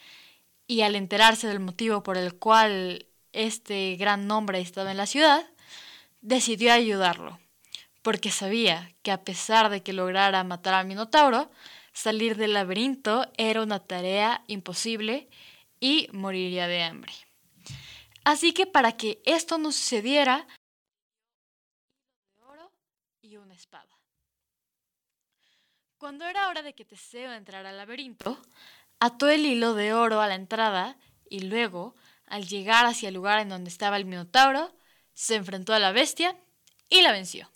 y 0.66 0.82
al 0.82 0.94
enterarse 0.94 1.48
del 1.48 1.60
motivo 1.60 2.02
por 2.02 2.16
el 2.16 2.34
cual 2.34 3.06
este 3.32 3.96
gran 3.96 4.26
nombre 4.26 4.60
estaba 4.60 4.90
en 4.90 4.98
la 4.98 5.06
ciudad, 5.06 5.44
decidió 6.20 6.72
ayudarlo, 6.72 7.38
porque 8.02 8.30
sabía 8.30 8.94
que 9.02 9.10
a 9.10 9.22
pesar 9.24 9.70
de 9.70 9.82
que 9.82 9.92
lograra 9.92 10.44
matar 10.44 10.74
al 10.74 10.86
Minotauro, 10.86 11.50
salir 11.92 12.36
del 12.36 12.52
laberinto 12.52 13.30
era 13.36 13.62
una 13.62 13.80
tarea 13.80 14.44
imposible 14.46 15.28
y 15.80 16.08
moriría 16.12 16.66
de 16.66 16.82
hambre. 16.82 17.12
Así 18.24 18.52
que 18.52 18.66
para 18.66 18.96
que 18.96 19.22
esto 19.24 19.58
no 19.58 19.72
sucediera, 19.72 20.46
oro 22.40 22.72
y 23.22 23.36
una 23.36 23.54
espada. 23.54 23.88
Cuando 25.98 26.26
era 26.26 26.48
hora 26.48 26.62
de 26.62 26.74
que 26.74 26.84
Teseo 26.84 27.32
entrara 27.32 27.70
al 27.70 27.76
laberinto, 27.76 28.40
ató 29.00 29.28
el 29.28 29.46
hilo 29.46 29.74
de 29.74 29.94
oro 29.94 30.20
a 30.20 30.28
la 30.28 30.34
entrada 30.34 30.96
y 31.28 31.40
luego, 31.40 31.94
al 32.26 32.46
llegar 32.46 32.86
hacia 32.86 33.08
el 33.08 33.14
lugar 33.14 33.40
en 33.40 33.48
donde 33.48 33.70
estaba 33.70 33.96
el 33.96 34.04
Minotauro, 34.04 34.72
se 35.18 35.34
enfrentó 35.34 35.74
a 35.74 35.80
la 35.80 35.90
bestia 35.90 36.36
y 36.88 37.02
la 37.02 37.10
venció. 37.10 37.50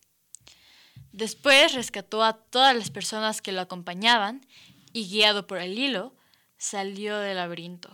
Después 1.12 1.74
rescató 1.74 2.24
a 2.24 2.32
todas 2.32 2.74
las 2.74 2.90
personas 2.90 3.40
que 3.40 3.52
lo 3.52 3.60
acompañaban 3.60 4.44
y, 4.92 5.08
guiado 5.08 5.46
por 5.46 5.58
el 5.58 5.78
hilo, 5.78 6.12
salió 6.58 7.18
del 7.18 7.36
laberinto. 7.36 7.88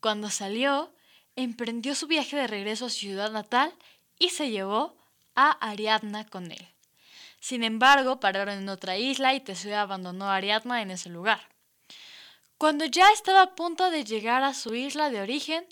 Cuando 0.00 0.30
salió, 0.30 0.94
emprendió 1.36 1.94
su 1.94 2.06
viaje 2.06 2.36
de 2.36 2.46
regreso 2.46 2.86
a 2.86 2.88
su 2.88 3.00
ciudad 3.00 3.30
natal 3.30 3.70
y 4.18 4.30
se 4.30 4.48
llevó 4.48 4.96
a 5.34 5.50
Ariadna 5.50 6.26
con 6.26 6.50
él. 6.50 6.66
Sin 7.40 7.64
embargo, 7.64 8.18
pararon 8.18 8.56
en 8.56 8.70
otra 8.70 8.96
isla 8.96 9.34
y 9.34 9.40
Teseo 9.40 9.78
abandonó 9.78 10.30
a 10.30 10.36
Ariadna 10.36 10.80
en 10.80 10.90
ese 10.90 11.10
lugar. 11.10 11.50
Cuando 12.56 12.86
ya 12.86 13.10
estaba 13.12 13.42
a 13.42 13.54
punto 13.56 13.90
de 13.90 14.04
llegar 14.04 14.42
a 14.42 14.54
su 14.54 14.74
isla 14.74 15.10
de 15.10 15.20
origen, 15.20 15.66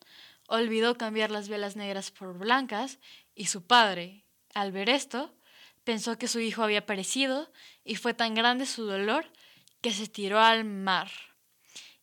olvidó 0.53 0.99
cambiar 0.99 1.31
las 1.31 1.49
velas 1.49 1.77
negras 1.77 2.11
por 2.11 2.39
blancas 2.39 2.99
y 3.35 3.47
su 3.47 3.67
padre, 3.67 4.27
al 4.53 4.71
ver 4.71 4.91
esto, 4.91 5.35
pensó 5.83 6.19
que 6.19 6.29
su 6.29 6.41
hijo 6.41 6.63
había 6.63 6.85
perecido 6.85 7.51
y 7.85 7.97
fue 7.97 8.13
tan 8.13 8.35
grande 8.35 8.67
su 8.67 8.85
dolor 8.85 9.33
que 9.81 9.93
se 9.93 10.09
tiró 10.09 10.41
al 10.41 10.67
mar. 10.67 11.11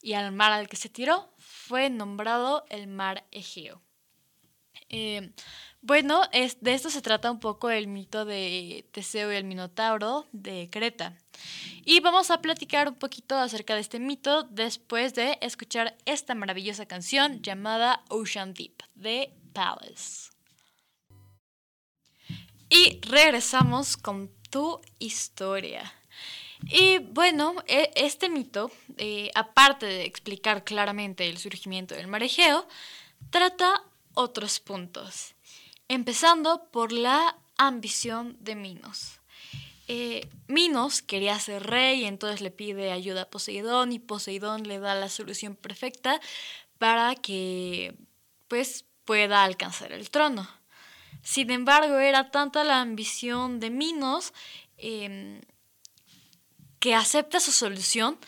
Y 0.01 0.13
al 0.13 0.31
mar 0.31 0.51
al 0.51 0.67
que 0.67 0.77
se 0.77 0.89
tiró 0.89 1.31
fue 1.38 1.91
nombrado 1.91 2.65
el 2.69 2.88
mar 2.88 3.27
Egeo. 3.29 3.83
Eh, 4.89 5.31
bueno, 5.82 6.24
es, 6.34 6.58
de 6.62 6.74
esto 6.74 6.89
se 6.89 7.02
trata 7.02 7.32
un 7.32 7.39
poco 7.39 7.70
el 7.70 7.88
mito 7.88 8.26
de 8.26 8.86
Teseo 8.92 9.32
y 9.32 9.38
el 9.38 9.46
Minotauro 9.46 10.28
de 10.34 10.70
Creta. 10.70 11.18
Y 11.86 12.02
vamos 12.02 12.32
a 12.32 12.42
platicar 12.42 12.89
un 12.89 12.96
poquito 12.96 13.38
acerca 13.38 13.76
de 13.76 13.82
este 13.82 14.00
mito 14.00 14.44
después 14.44 15.13
de 15.13 15.38
escuchar 15.42 15.96
esta 16.06 16.36
maravillosa 16.36 16.86
canción 16.86 17.42
llamada 17.42 18.04
Ocean 18.10 18.54
Deep 18.54 18.84
de 18.96 19.34
Palace. 19.54 20.32
Y 22.70 23.00
regresamos 23.02 23.96
con 23.96 24.30
tu 24.50 24.82
historia. 25.00 25.94
Y 26.63 26.98
bueno, 26.98 27.56
e, 27.68 27.89
este 27.96 28.28
mito, 28.28 28.70
eh, 28.98 29.32
aparte 29.34 29.86
de 29.86 30.04
explicar 30.04 30.65
claramente 30.65 31.30
el 31.30 31.38
surgimiento 31.38 31.96
del 31.96 32.08
mar 32.08 32.22
Egeo, 32.22 32.68
trata 33.32 33.82
otros 34.13 34.60
puntos 34.60 35.36
empezando 35.89 36.69
por 36.71 36.93
la 36.93 37.36
ambición 37.58 38.38
de 38.39 38.56
Minos. 38.56 39.19
Eh, 39.89 40.30
Minos 40.47 41.02
quería 41.02 41.38
ser 41.39 41.63
rey, 41.63 42.06
entonces 42.06 42.41
le 42.41 42.52
pide 42.52 42.91
ayuda 42.91 43.23
a 43.23 43.30
Poseidón 43.30 43.91
y 43.91 43.99
Poseidón 43.99 44.67
le 44.67 44.80
da 44.80 44.93
la 44.95 45.10
solución 45.10 45.56
perfecta 45.56 46.21
para 46.78 47.15
que 47.15 47.95
pues 48.47 48.86
pueda 49.04 49.43
alcanzar 49.43 49.91
el 49.91 50.12
trono. 50.12 50.47
Sin 51.23 51.49
embargo, 51.49 51.97
era 51.97 52.30
tanta 52.30 52.63
la 52.63 52.82
ambición 52.82 53.60
de 53.60 53.71
Minos 53.71 54.34
em, 54.78 55.41
que 56.80 56.93
acepta 56.93 57.39
su 57.39 57.52
solución 57.52 58.19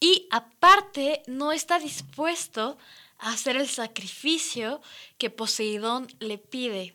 y 0.00 0.28
aparte 0.30 1.22
no 1.26 1.52
está 1.52 1.78
dispuesto 1.78 2.76
hacer 3.18 3.56
el 3.56 3.68
sacrificio 3.68 4.80
que 5.18 5.30
Poseidón 5.30 6.08
le 6.20 6.38
pide. 6.38 6.94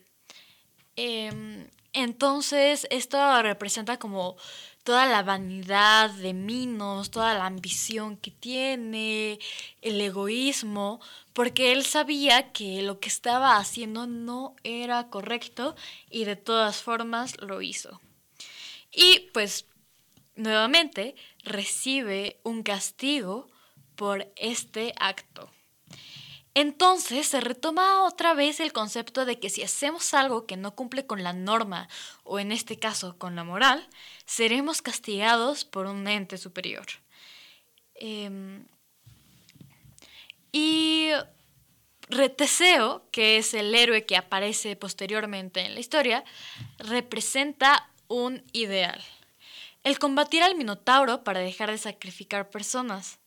Em, 0.95 1.67
entonces, 1.93 2.88
esto 2.89 3.41
representa 3.41 3.97
como 3.99 4.36
toda 4.83 5.05
la 5.05 5.23
vanidad 5.23 6.09
de 6.09 6.33
Minos, 6.33 7.12
toda 7.12 7.33
la 7.33 7.45
ambición 7.45 8.17
que 8.17 8.31
tiene, 8.31 9.39
el 9.81 10.01
egoísmo, 10.01 10.99
porque 11.33 11.71
él 11.71 11.86
sabía 11.86 12.51
que 12.51 12.81
lo 12.81 12.99
que 12.99 13.09
estaba 13.09 13.57
haciendo 13.57 14.07
no 14.07 14.55
era 14.63 15.09
correcto 15.09 15.75
y 16.09 16.25
de 16.25 16.36
todas 16.36 16.81
formas 16.81 17.39
lo 17.39 17.62
hizo. 17.62 18.01
Y 18.91 19.29
pues, 19.33 19.65
nuevamente, 20.36 21.15
recibe 21.43 22.39
un 22.43 22.63
castigo 22.63 23.47
por 23.95 24.31
este 24.36 24.93
acto. 24.99 25.52
Entonces 26.56 27.27
se 27.27 27.41
retoma 27.41 28.03
otra 28.03 28.36
vez 28.36 28.60
el 28.60 28.73
concepto 28.73 29.25
de 29.25 29.39
que 29.39 29.49
si 29.49 29.63
hacemos 29.63 30.13
algo 30.13 30.45
que 30.45 30.56
no 30.56 30.75
cumple 30.75 31.08
con 31.08 31.23
la 31.23 31.34
norma, 31.34 31.89
o 32.23 32.39
en 32.39 32.51
este 32.51 32.77
caso 32.77 33.17
con 33.17 33.36
la 33.36 33.43
moral, 33.43 33.88
seremos 34.25 34.82
castigados 34.82 35.65
por 35.65 35.88
un 35.88 36.08
ente 36.08 36.38
superior. 36.38 36.86
Em, 37.95 38.65
y 40.51 41.10
Teseo, 42.38 43.10
que 43.12 43.38
es 43.38 43.56
el 43.56 43.73
héroe 43.73 44.06
que 44.06 44.15
aparece 44.15 44.75
posteriormente 44.75 45.62
en 45.62 45.73
la 45.73 45.79
historia, 45.79 46.23
representa 46.77 47.89
un 48.08 48.43
ideal. 48.51 49.01
El 49.84 49.97
combatir 49.97 50.43
al 50.43 50.56
Minotauro 50.56 51.23
para 51.23 51.39
dejar 51.39 51.71
de 51.71 51.77
sacrificar 51.77 52.51
personas. 52.51 53.19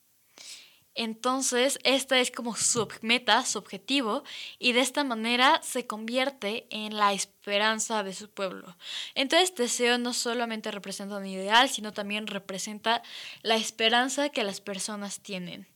Entonces, 0.97 1.79
esta 1.85 2.19
es 2.19 2.31
como 2.31 2.57
su 2.57 2.89
meta, 3.03 3.45
su 3.45 3.59
objetivo, 3.59 4.25
y 4.59 4.73
de 4.73 4.81
esta 4.81 5.05
manera 5.05 5.61
se 5.63 5.87
convierte 5.87 6.67
en 6.71 6.97
la 6.97 7.13
esperanza 7.13 8.03
de 8.03 8.15
su 8.15 8.31
pueblo. 8.31 8.77
Entonces, 9.15 9.55
Teseo 9.55 9.99
no 9.99 10.15
solamente 10.15 10.71
representa 10.71 11.19
un 11.19 11.27
ideal, 11.27 11.69
sino 11.69 11.93
también 11.93 12.27
representa 12.27 13.03
la 13.43 13.57
esperanza 13.57 14.31
que 14.31 14.43
las 14.43 14.63
personas 14.63 15.21
tienen. 15.21 15.69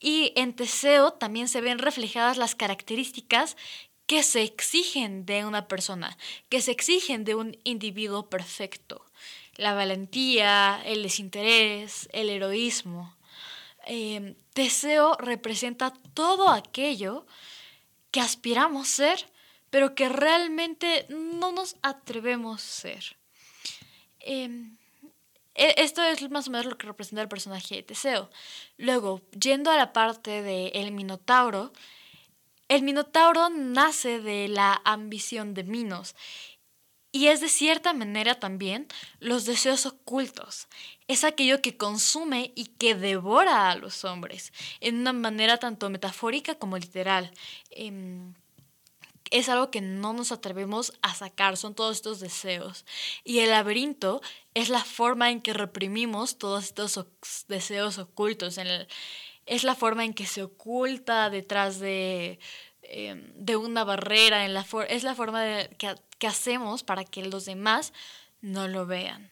Y 0.00 0.32
en 0.34 0.54
Teseo 0.56 1.12
también 1.12 1.46
se 1.46 1.60
ven 1.60 1.78
reflejadas 1.78 2.36
las 2.36 2.56
características 2.56 3.56
que 4.06 4.24
se 4.24 4.42
exigen 4.42 5.24
de 5.24 5.44
una 5.44 5.68
persona, 5.68 6.18
que 6.48 6.60
se 6.60 6.72
exigen 6.72 7.24
de 7.24 7.36
un 7.36 7.56
individuo 7.62 8.28
perfecto. 8.28 9.06
La 9.56 9.74
valentía, 9.74 10.82
el 10.84 11.04
desinterés, 11.04 12.08
el 12.12 12.28
heroísmo. 12.28 13.14
Em, 13.86 14.34
Teseo 14.54 15.16
representa 15.18 15.92
todo 16.14 16.48
aquello 16.48 17.26
que 18.10 18.20
aspiramos 18.20 18.88
ser, 18.88 19.26
pero 19.70 19.94
que 19.94 20.08
realmente 20.08 21.06
no 21.08 21.52
nos 21.52 21.76
atrevemos 21.82 22.62
a 22.62 22.80
ser. 22.82 23.16
Em, 24.20 24.76
e, 25.54 25.74
esto 25.78 26.02
es 26.02 26.30
más 26.30 26.48
o 26.48 26.50
menos 26.50 26.66
lo 26.66 26.78
que 26.78 26.86
representa 26.86 27.22
el 27.22 27.28
personaje 27.28 27.76
de 27.76 27.82
Teseo. 27.82 28.30
Luego, 28.76 29.22
yendo 29.38 29.70
a 29.70 29.76
la 29.76 29.92
parte 29.92 30.42
del 30.42 30.70
el 30.74 30.92
Minotauro, 30.92 31.72
el 32.68 32.82
Minotauro 32.82 33.50
nace 33.50 34.20
de 34.20 34.48
la 34.48 34.80
ambición 34.84 35.54
de 35.54 35.64
Minos 35.64 36.14
y 37.12 37.26
es 37.26 37.42
de 37.42 37.50
cierta 37.50 37.92
manera 37.92 38.40
también 38.40 38.88
los 39.20 39.44
deseos 39.44 39.84
ocultos. 39.84 40.66
Es 41.08 41.24
aquello 41.24 41.60
que 41.60 41.76
consume 41.76 42.52
y 42.56 42.66
que 42.66 42.94
devora 42.94 43.70
a 43.70 43.76
los 43.76 44.04
hombres, 44.04 44.52
en 44.80 44.96
una 44.96 45.12
manera 45.12 45.58
tanto 45.58 45.90
metafórica 45.90 46.54
como 46.54 46.78
literal. 46.78 47.30
Em, 47.70 48.32
es 49.30 49.50
algo 49.50 49.70
que 49.70 49.82
no 49.82 50.14
nos 50.14 50.32
atrevemos 50.32 50.94
a 51.02 51.14
sacar, 51.14 51.58
son 51.58 51.74
todos 51.74 51.96
estos 51.96 52.18
deseos. 52.20 52.86
Y 53.24 53.40
el 53.40 53.50
laberinto 53.50 54.22
es 54.54 54.70
la 54.70 54.84
forma 54.84 55.30
en 55.30 55.42
que 55.42 55.52
reprimimos 55.52 56.38
todos 56.38 56.64
estos 56.64 57.06
deseos 57.48 57.98
ocultos. 57.98 58.58
es 59.44 59.64
la 59.64 59.74
forma 59.74 60.04
en 60.04 60.14
que 60.14 60.26
se 60.26 60.42
oculta 60.42 61.28
detrás 61.28 61.78
de, 61.78 62.38
em, 62.82 63.32
de 63.34 63.56
una 63.56 63.84
barrera, 63.84 64.44
en 64.44 64.54
la 64.54 64.66
es 64.88 65.04
la 65.04 65.14
forma 65.14 65.44
que, 65.78 65.94
que 66.18 66.26
hacemos 66.26 66.82
para 66.82 67.04
que 67.04 67.24
los 67.24 67.44
demás 67.44 67.92
no 68.40 68.68
lo 68.68 68.86
vean. 68.86 69.30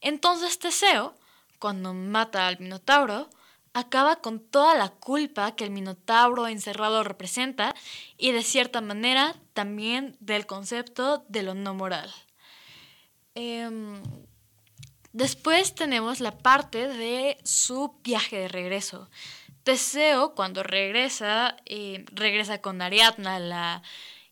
Entonces 0.00 0.58
Teseo, 0.58 1.14
cuando 1.58 1.94
mata 1.94 2.48
al 2.48 2.58
Minotauro, 2.58 3.28
acaba 3.74 4.16
con 4.16 4.40
toda 4.40 4.74
la 4.74 4.90
culpa 4.90 5.54
que 5.54 5.64
el 5.64 5.70
Minotauro 5.70 6.46
encerrado 6.46 7.02
representa 7.04 7.74
y 8.18 8.32
de 8.32 8.42
cierta 8.42 8.80
manera 8.80 9.34
también 9.54 10.16
del 10.20 10.46
concepto 10.46 11.24
de 11.28 11.42
lo 11.42 11.54
no 11.54 11.74
moral. 11.74 12.12
Em, 13.34 14.02
después 15.12 15.74
tenemos 15.74 16.20
la 16.20 16.36
parte 16.38 16.88
de 16.88 17.38
su 17.44 17.94
viaje 18.02 18.38
de 18.38 18.48
regreso. 18.48 19.08
Teseo, 19.64 20.34
cuando 20.34 20.62
regresa, 20.62 21.56
eh, 21.66 22.04
regresa 22.12 22.60
con 22.60 22.82
Ariadna, 22.82 23.38
la 23.38 23.82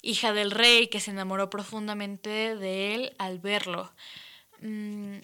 hija 0.02 0.32
del 0.32 0.50
rey, 0.50 0.88
que 0.88 1.00
se 1.00 1.10
enamoró 1.10 1.50
profundamente 1.50 2.56
de 2.56 2.94
él 2.94 3.14
al 3.18 3.38
verlo. 3.38 3.92
Mm, 4.60 5.18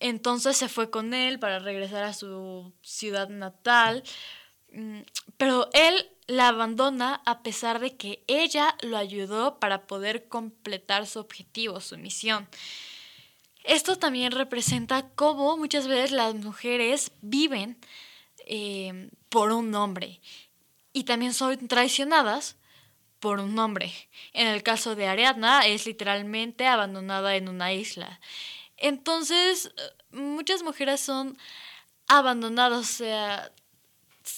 entonces 0.00 0.56
se 0.56 0.68
fue 0.68 0.90
con 0.90 1.14
él 1.14 1.38
para 1.38 1.58
regresar 1.58 2.04
a 2.04 2.12
su 2.12 2.72
ciudad 2.82 3.28
natal, 3.28 4.02
mm, 4.72 5.00
pero 5.36 5.68
él 5.72 6.10
la 6.26 6.48
abandona 6.48 7.22
a 7.26 7.42
pesar 7.42 7.80
de 7.80 7.96
que 7.96 8.24
ella 8.26 8.76
lo 8.82 8.96
ayudó 8.96 9.58
para 9.60 9.86
poder 9.86 10.28
completar 10.28 11.06
su 11.06 11.20
objetivo, 11.20 11.80
su 11.80 11.98
misión. 11.98 12.48
Esto 13.64 13.96
también 13.96 14.32
representa 14.32 15.08
cómo 15.14 15.56
muchas 15.56 15.86
veces 15.86 16.12
las 16.12 16.34
mujeres 16.34 17.12
viven 17.22 17.78
eh, 18.46 19.10
por 19.28 19.52
un 19.52 19.74
hombre 19.74 20.20
y 20.92 21.04
también 21.04 21.34
son 21.34 21.68
traicionadas 21.68 22.56
por 23.20 23.40
un 23.40 23.58
hombre. 23.58 23.92
En 24.32 24.46
el 24.46 24.62
caso 24.62 24.94
de 24.94 25.08
Ariadna 25.08 25.66
es 25.66 25.86
literalmente 25.86 26.66
abandonada 26.66 27.36
en 27.36 27.48
una 27.48 27.72
isla. 27.72 28.20
Entonces, 28.76 29.72
muchas 30.10 30.62
mujeres 30.62 31.00
son 31.00 31.36
abandonadas, 32.06 32.80
o 32.80 32.84
sea, 32.84 33.50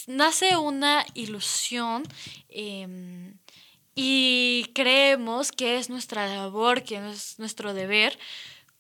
nace 0.06 0.56
una 0.56 1.04
ilusión 1.14 2.04
em, 2.48 3.36
y 3.94 4.70
creemos 4.74 5.52
que 5.52 5.78
es 5.78 5.90
nuestra 5.90 6.26
labor, 6.28 6.82
que 6.82 6.96
es 7.10 7.38
nuestro 7.38 7.74
deber 7.74 8.18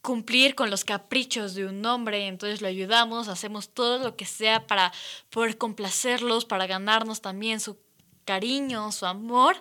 cumplir 0.06 0.54
con 0.54 0.70
los 0.70 0.84
caprichos 0.84 1.56
de 1.56 1.66
un 1.66 1.84
hombre, 1.84 2.28
entonces 2.28 2.62
lo 2.62 2.68
ayudamos, 2.68 3.26
hacemos 3.26 3.70
todo 3.70 3.98
lo 3.98 4.14
que 4.14 4.24
sea 4.24 4.68
para 4.68 4.92
poder 5.30 5.58
complacerlos, 5.58 6.44
para 6.44 6.68
ganarnos 6.68 7.20
también 7.20 7.58
su 7.58 7.76
cariño, 8.24 8.92
su 8.92 9.04
amor, 9.04 9.60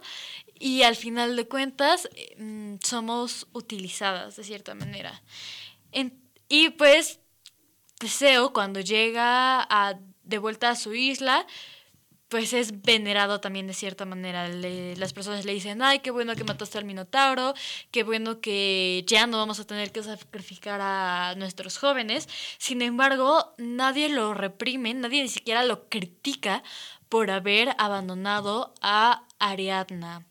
y 0.60 0.84
al 0.84 0.96
final 0.96 1.36
de 1.36 1.48
cuentas 1.48 2.08
em, 2.38 2.78
somos 2.80 3.48
utilizadas 3.54 4.36
de 4.36 4.44
cierta 4.44 4.76
manera. 4.76 5.24
Y 6.48 6.70
pues 6.70 7.20
Teseo 7.98 8.54
cuando 8.54 8.82
llega 8.82 9.68
de 10.22 10.38
vuelta 10.38 10.70
a 10.70 10.76
su 10.76 10.94
isla, 10.94 11.48
pues 12.30 12.54
es 12.54 12.82
venerado 12.82 13.40
también 13.40 13.68
de 13.68 13.74
cierta 13.74 14.06
manera. 14.06 14.48
las 14.48 15.14
personas 15.14 15.46
le 15.46 15.54
dicen, 15.54 15.82
ay, 15.82 16.00
qué 16.00 16.12
bueno 16.12 16.36
que 16.36 16.44
mataste 16.44 16.78
al 16.78 16.86
Minotauro, 16.86 17.54
qué 17.92 18.04
bueno 18.04 18.42
que 18.42 19.04
ya 19.08 19.28
no 19.28 19.38
vamos 19.38 19.60
a 19.60 19.68
tener 19.68 19.92
que 19.92 20.04
sacrificar 20.04 20.82
a 20.82 21.36
nuestros 21.38 21.78
jóvenes. 21.78 22.28
Sin 22.58 22.82
embargo, 22.82 23.54
nadie 23.58 24.10
lo 24.10 24.34
reprime, 24.34 24.94
nadie 24.94 25.22
ni 25.22 25.30
siquiera 25.30 25.64
lo 25.64 25.88
critica 25.90 26.64
por 27.10 27.30
haber 27.30 27.76
abandonado 27.78 28.74
a 28.82 29.26
Ariadna. 29.40 30.26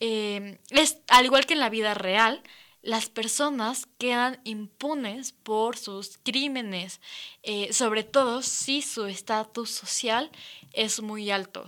Eh, 0.00 0.58
es, 0.70 0.98
al 1.08 1.24
igual 1.24 1.46
que 1.46 1.54
en 1.54 1.60
la 1.60 1.70
vida 1.70 1.94
real, 1.94 2.42
las 2.82 3.08
personas 3.08 3.86
quedan 3.98 4.40
impunes 4.44 5.32
por 5.32 5.76
sus 5.76 6.18
crímenes, 6.22 7.00
eh, 7.42 7.72
sobre 7.72 8.04
todo 8.04 8.42
si 8.42 8.82
su 8.82 9.06
estatus 9.06 9.70
social 9.70 10.30
es 10.72 11.00
muy 11.02 11.30
alto. 11.30 11.66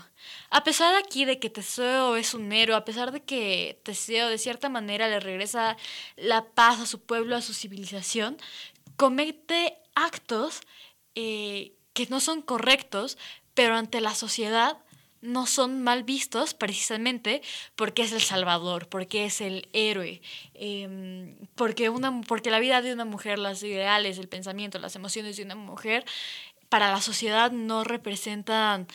A 0.50 0.62
pesar 0.62 0.94
aquí 0.94 1.24
de 1.24 1.38
que 1.38 1.50
Teseo 1.50 2.16
es 2.16 2.34
un 2.34 2.52
héroe, 2.52 2.76
a 2.76 2.84
pesar 2.84 3.10
de 3.12 3.22
que 3.22 3.80
Teseo 3.82 4.28
de 4.28 4.38
cierta 4.38 4.68
manera 4.68 5.08
le 5.08 5.20
regresa 5.20 5.76
la 6.16 6.44
paz 6.44 6.80
a 6.80 6.86
su 6.86 7.00
pueblo, 7.00 7.36
a 7.36 7.42
su 7.42 7.54
civilización, 7.54 8.36
comete 8.96 9.78
actos 9.94 10.60
eh, 11.14 11.74
que 11.92 12.06
no 12.06 12.20
son 12.20 12.42
correctos, 12.42 13.18
pero 13.54 13.74
ante 13.74 14.00
la 14.00 14.14
sociedad 14.14 14.78
no 15.22 15.46
son 15.46 15.82
mal 15.82 16.04
vistos 16.04 16.54
precisamente 16.54 17.42
porque 17.76 18.02
es 18.02 18.12
el 18.12 18.20
salvador, 18.20 18.88
porque 18.88 19.26
es 19.26 19.40
el 19.40 19.68
héroe, 19.72 20.22
em, 20.54 21.36
porque, 21.54 21.90
una, 21.90 22.20
porque 22.22 22.50
la 22.50 22.58
vida 22.58 22.82
de 22.82 22.92
una 22.92 23.04
mujer, 23.04 23.38
los 23.38 23.62
ideales, 23.62 24.18
el 24.18 24.28
pensamiento, 24.28 24.78
las 24.78 24.96
emociones 24.96 25.36
de 25.36 25.44
una 25.44 25.56
mujer, 25.56 26.04
para 26.68 26.90
la 26.90 27.00
sociedad 27.00 27.50
no 27.50 27.84
representan 27.84 28.86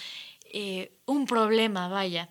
eh, 0.52 0.94
un 1.06 1.26
problema, 1.26 1.90
vaya, 1.90 2.30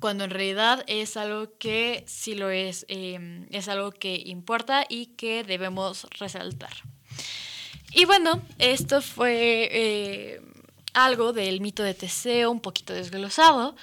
cuando 0.00 0.24
en 0.24 0.30
realidad 0.30 0.84
es 0.86 1.16
algo 1.16 1.56
que 1.58 2.04
sí 2.06 2.34
lo 2.34 2.50
es, 2.50 2.86
em, 2.88 3.46
es 3.50 3.68
algo 3.68 3.90
que 3.92 4.22
importa 4.26 4.84
y 4.88 5.06
que 5.06 5.42
debemos 5.44 6.06
resaltar. 6.18 6.72
Y 7.92 8.04
bueno, 8.04 8.42
esto 8.58 9.02
fue... 9.02 9.68
Eh, 9.72 10.40
algo 10.94 11.32
del 11.32 11.60
mito 11.60 11.82
de 11.82 11.94
Teseo, 11.94 12.50
un 12.50 12.60
poquito 12.60 12.92
desglosado. 12.92 13.76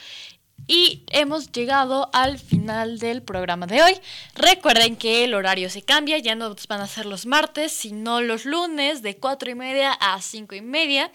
Y 0.68 1.04
hemos 1.12 1.52
llegado 1.52 2.10
al 2.12 2.40
final 2.40 3.00
del 3.00 3.22
programa 3.22 3.68
de 3.68 3.82
hoy. 3.82 3.94
Recuerden 4.36 4.98
que 4.98 5.24
el 5.24 5.34
horario 5.34 5.70
se 5.70 5.82
cambia, 5.84 6.18
ya 6.18 6.36
no 6.36 6.54
van 6.68 6.82
a 6.82 6.88
ser 6.88 7.06
los 7.06 7.26
martes, 7.26 7.72
sino 7.72 8.20
los 8.20 8.44
lunes 8.46 9.02
de 9.02 9.16
4 9.16 9.52
y 9.52 9.56
media 9.56 9.94
a 9.94 10.22
5 10.22 10.56
y 10.56 10.62
media. 10.62 11.12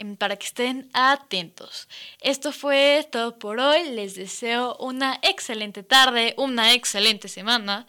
em, 0.00 0.16
para 0.16 0.36
que 0.36 0.46
estén 0.46 0.88
atentos. 0.92 1.88
Esto 2.20 2.52
fue 2.52 3.04
todo 3.10 3.36
por 3.36 3.58
hoy. 3.58 3.90
Les 3.90 4.14
deseo 4.14 4.76
una 4.78 5.18
excelente 5.22 5.82
tarde, 5.82 6.34
una 6.36 6.72
excelente 6.72 7.26
semana 7.26 7.84